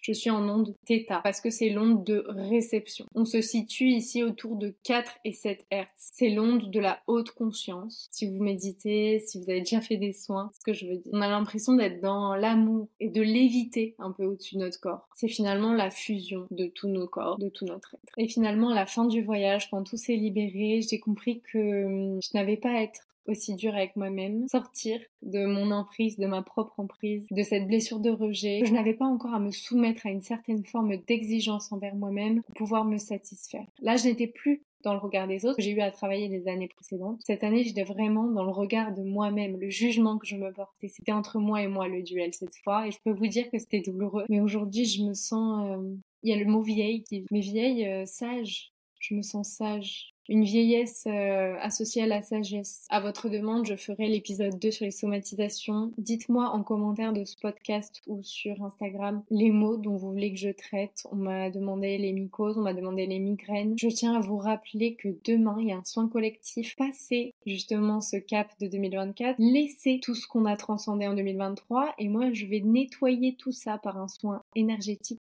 je 0.00 0.12
suis 0.12 0.30
en 0.30 0.48
onde 0.48 0.74
θ 0.86 1.20
parce 1.22 1.40
que 1.40 1.50
c'est 1.50 1.70
l'onde 1.70 2.04
de 2.04 2.24
réception. 2.28 3.06
On 3.14 3.24
se 3.24 3.40
situe 3.40 3.88
ici 3.88 4.22
autour 4.22 4.56
de 4.56 4.74
4 4.84 5.12
et 5.24 5.32
7 5.32 5.66
Hz. 5.72 5.86
C'est 5.96 6.30
l'onde 6.30 6.70
de 6.70 6.80
la 6.80 7.00
haute 7.06 7.32
conscience. 7.32 8.08
Si 8.10 8.26
vous 8.26 8.42
méditez, 8.42 9.18
si 9.18 9.38
vous 9.38 9.50
avez 9.50 9.60
déjà 9.60 9.80
fait 9.80 9.96
des 9.96 10.12
soins, 10.12 10.50
ce 10.54 10.64
que 10.64 10.72
je 10.72 10.86
veux 10.86 10.96
dire. 10.96 11.10
On 11.12 11.20
a 11.20 11.28
l'impression 11.28 11.74
d'être 11.74 12.00
dans 12.00 12.34
l'amour 12.34 12.88
et 13.00 13.08
de 13.08 13.22
l'éviter 13.22 13.96
un 13.98 14.12
peu 14.12 14.24
au-dessus 14.24 14.54
de 14.54 14.60
notre 14.60 14.80
corps. 14.80 15.08
C'est 15.16 15.28
finalement 15.28 15.72
la 15.72 15.90
fusion 15.90 16.46
de 16.50 16.66
tous 16.66 16.88
nos 16.88 17.08
corps, 17.08 17.38
de 17.38 17.48
tout 17.48 17.64
notre 17.64 17.94
être. 17.94 18.14
Et 18.16 18.28
finalement, 18.28 18.70
à 18.70 18.74
la 18.74 18.86
fin 18.86 19.04
du 19.04 19.22
voyage, 19.22 19.68
quand 19.70 19.82
tout 19.82 19.96
s'est 19.96 20.16
libéré, 20.16 20.80
j'ai 20.80 21.00
compris 21.00 21.42
que 21.52 21.84
hum, 21.84 22.20
je 22.22 22.30
n'avais 22.34 22.56
pas 22.56 22.70
à 22.70 22.82
être 22.82 23.08
aussi 23.28 23.54
dur 23.54 23.74
avec 23.74 23.94
moi-même, 23.96 24.48
sortir 24.48 25.00
de 25.22 25.46
mon 25.46 25.70
emprise, 25.70 26.16
de 26.16 26.26
ma 26.26 26.42
propre 26.42 26.80
emprise, 26.80 27.26
de 27.30 27.42
cette 27.42 27.66
blessure 27.66 28.00
de 28.00 28.10
rejet. 28.10 28.62
Je 28.64 28.72
n'avais 28.72 28.94
pas 28.94 29.06
encore 29.06 29.34
à 29.34 29.38
me 29.40 29.50
soumettre 29.50 30.06
à 30.06 30.10
une 30.10 30.22
certaine 30.22 30.64
forme 30.64 30.96
d'exigence 31.06 31.70
envers 31.72 31.94
moi-même 31.94 32.42
pour 32.42 32.54
pouvoir 32.54 32.84
me 32.84 32.96
satisfaire. 32.96 33.66
Là, 33.80 33.96
je 33.96 34.06
n'étais 34.06 34.26
plus 34.26 34.62
dans 34.84 34.92
le 34.92 34.98
regard 34.98 35.26
des 35.26 35.44
autres. 35.44 35.60
J'ai 35.60 35.72
eu 35.72 35.80
à 35.80 35.90
travailler 35.90 36.28
les 36.28 36.48
années 36.48 36.68
précédentes. 36.68 37.20
Cette 37.24 37.44
année, 37.44 37.64
j'étais 37.64 37.84
vraiment 37.84 38.28
dans 38.28 38.44
le 38.44 38.50
regard 38.50 38.94
de 38.94 39.02
moi-même, 39.02 39.58
le 39.58 39.70
jugement 39.70 40.18
que 40.18 40.26
je 40.26 40.36
me 40.36 40.52
portais. 40.52 40.88
C'était 40.88 41.12
entre 41.12 41.38
moi 41.38 41.62
et 41.62 41.68
moi 41.68 41.88
le 41.88 42.02
duel 42.02 42.32
cette 42.32 42.56
fois, 42.62 42.86
et 42.86 42.90
je 42.90 42.98
peux 43.04 43.12
vous 43.12 43.26
dire 43.26 43.50
que 43.50 43.58
c'était 43.58 43.80
douloureux. 43.80 44.24
Mais 44.28 44.40
aujourd'hui, 44.40 44.84
je 44.84 45.02
me 45.02 45.14
sens... 45.14 45.68
Euh, 45.68 45.94
il 46.22 46.30
y 46.30 46.32
a 46.32 46.36
le 46.36 46.50
mot 46.50 46.62
vieille 46.62 47.04
qui... 47.04 47.24
Mais 47.30 47.40
vieille, 47.40 47.86
euh, 47.86 48.04
sage. 48.04 48.72
Je 49.00 49.14
me 49.14 49.22
sens 49.22 49.48
sage 49.48 50.12
une 50.28 50.44
vieillesse 50.44 51.04
euh, 51.06 51.56
associée 51.60 52.02
à 52.02 52.06
la 52.06 52.22
sagesse. 52.22 52.86
À 52.90 53.00
votre 53.00 53.28
demande, 53.28 53.66
je 53.66 53.76
ferai 53.76 54.08
l'épisode 54.08 54.58
2 54.58 54.70
sur 54.70 54.84
les 54.84 54.90
somatisations. 54.90 55.92
Dites-moi 55.98 56.50
en 56.50 56.62
commentaire 56.62 57.12
de 57.12 57.24
ce 57.24 57.36
podcast 57.40 58.02
ou 58.06 58.22
sur 58.22 58.62
Instagram 58.62 59.22
les 59.30 59.50
mots 59.50 59.76
dont 59.76 59.96
vous 59.96 60.10
voulez 60.10 60.32
que 60.32 60.38
je 60.38 60.50
traite. 60.50 61.06
On 61.10 61.16
m'a 61.16 61.50
demandé 61.50 61.98
les 61.98 62.12
mycoses, 62.12 62.58
on 62.58 62.62
m'a 62.62 62.74
demandé 62.74 63.06
les 63.06 63.18
migraines. 63.18 63.74
Je 63.78 63.88
tiens 63.88 64.14
à 64.14 64.20
vous 64.20 64.38
rappeler 64.38 64.94
que 64.94 65.08
demain, 65.24 65.56
il 65.60 65.68
y 65.68 65.72
a 65.72 65.76
un 65.76 65.84
soin 65.84 66.08
collectif. 66.08 66.76
Passez 66.76 67.34
justement 67.46 68.00
ce 68.00 68.16
cap 68.16 68.48
de 68.60 68.66
2024. 68.66 69.36
Laissez 69.38 70.00
tout 70.02 70.14
ce 70.14 70.26
qu'on 70.26 70.44
a 70.44 70.56
transcendé 70.56 71.06
en 71.06 71.14
2023 71.14 71.94
et 71.98 72.08
moi, 72.08 72.32
je 72.32 72.46
vais 72.46 72.60
nettoyer 72.60 73.36
tout 73.36 73.52
ça 73.52 73.78
par 73.78 73.98
un 73.98 74.08
soin 74.08 74.42
énergétique 74.54 75.20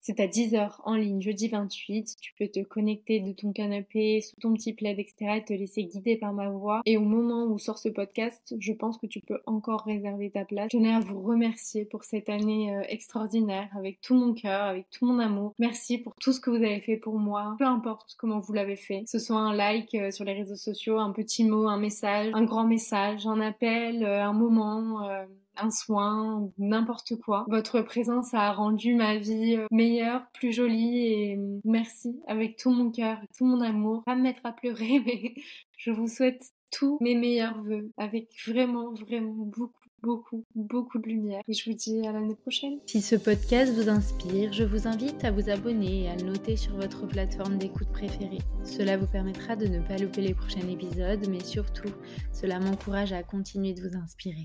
C'est 0.00 0.20
à 0.20 0.26
10h 0.26 0.76
en 0.84 0.94
ligne, 0.94 1.20
jeudi 1.20 1.48
28. 1.48 2.16
Tu 2.20 2.32
peux 2.38 2.48
te 2.48 2.60
connecter 2.60 3.20
de 3.20 3.32
ton 3.32 3.52
canapé, 3.52 4.20
sous 4.20 4.36
ton 4.40 4.54
petit 4.54 4.72
plaid, 4.72 4.98
etc. 4.98 5.36
et 5.36 5.44
te 5.44 5.52
laisser 5.52 5.84
guider 5.84 6.16
par 6.16 6.32
ma 6.32 6.48
voix. 6.48 6.80
Et 6.86 6.96
au 6.96 7.02
moment 7.02 7.44
où 7.46 7.58
sort 7.58 7.78
ce 7.78 7.88
podcast, 7.88 8.54
je 8.58 8.72
pense 8.72 8.98
que 8.98 9.06
tu 9.06 9.20
peux 9.20 9.40
encore 9.46 9.82
réserver 9.84 10.30
ta 10.30 10.44
place. 10.44 10.68
Je 10.72 10.78
tenais 10.78 10.92
à 10.92 11.00
vous 11.00 11.20
remercier 11.20 11.84
pour 11.84 12.04
cette 12.04 12.28
année 12.28 12.74
euh, 12.74 12.82
extraordinaire, 12.88 13.68
avec 13.76 14.00
tout 14.00 14.14
mon 14.14 14.32
cœur, 14.32 14.62
avec 14.62 14.88
tout 14.90 15.04
mon 15.06 15.18
amour. 15.18 15.54
Merci 15.58 15.98
pour 15.98 16.14
tout 16.20 16.32
ce 16.32 16.40
que 16.40 16.50
vous 16.50 16.56
avez 16.56 16.80
fait 16.80 16.96
pour 16.96 17.18
moi. 17.18 17.56
Peu 17.58 17.66
importe 17.66 18.14
comment 18.18 18.40
vous 18.40 18.52
l'avez 18.52 18.76
fait. 18.76 19.04
Ce 19.06 19.18
soit 19.18 19.38
un 19.38 19.54
like 19.54 19.94
euh, 19.94 20.10
sur 20.10 20.24
les 20.24 20.32
réseaux 20.32 20.56
sociaux, 20.56 20.98
un 20.98 21.12
petit 21.12 21.44
mot, 21.44 21.68
un 21.68 21.78
message, 21.78 22.30
un 22.32 22.44
grand 22.44 22.66
message, 22.66 23.26
un 23.26 23.40
appel, 23.40 24.02
euh, 24.02 24.24
un 24.24 24.32
moment 24.32 25.08
un 25.58 25.70
soin, 25.70 26.50
n'importe 26.58 27.16
quoi. 27.16 27.44
Votre 27.48 27.80
présence 27.80 28.34
a 28.34 28.52
rendu 28.52 28.94
ma 28.94 29.16
vie 29.16 29.56
euh, 29.56 29.66
meilleure, 29.70 30.26
plus 30.32 30.52
jolie 30.52 31.06
et 31.06 31.36
euh, 31.36 31.60
merci 31.64 32.20
avec 32.26 32.56
tout 32.56 32.70
mon 32.70 32.90
cœur, 32.90 33.18
tout 33.36 33.44
mon 33.44 33.60
amour. 33.60 34.02
Pas 34.04 34.16
me 34.16 34.22
mettre 34.22 34.44
à 34.44 34.52
pleurer, 34.52 35.00
mais 35.06 35.34
je 35.76 35.90
vous 35.90 36.08
souhaite 36.08 36.50
tous 36.72 36.98
mes 37.00 37.14
meilleurs 37.14 37.62
voeux 37.62 37.90
avec 37.96 38.28
vraiment, 38.46 38.92
vraiment 38.92 39.34
beaucoup 39.34 39.86
beaucoup, 40.02 40.44
beaucoup 40.54 40.98
de 40.98 41.08
lumière. 41.08 41.42
Et 41.48 41.52
je 41.52 41.68
vous 41.68 41.76
dis 41.76 42.06
à 42.06 42.12
l'année 42.12 42.36
prochaine. 42.36 42.78
Si 42.86 43.00
ce 43.02 43.16
podcast 43.16 43.72
vous 43.74 43.88
inspire, 43.88 44.52
je 44.52 44.62
vous 44.62 44.86
invite 44.86 45.24
à 45.24 45.32
vous 45.32 45.50
abonner 45.50 46.04
et 46.04 46.08
à 46.08 46.16
noter 46.16 46.56
sur 46.56 46.76
votre 46.76 47.06
plateforme 47.06 47.58
d'écoute 47.58 47.88
préférée. 47.92 48.38
Cela 48.62 48.96
vous 48.96 49.06
permettra 49.06 49.56
de 49.56 49.66
ne 49.66 49.80
pas 49.80 49.96
louper 49.96 50.20
les 50.20 50.34
prochains 50.34 50.68
épisodes, 50.68 51.26
mais 51.28 51.42
surtout, 51.42 51.90
cela 52.32 52.60
m'encourage 52.60 53.12
à 53.12 53.22
continuer 53.22 53.74
de 53.74 53.80
vous 53.80 53.96
inspirer. 53.96 54.44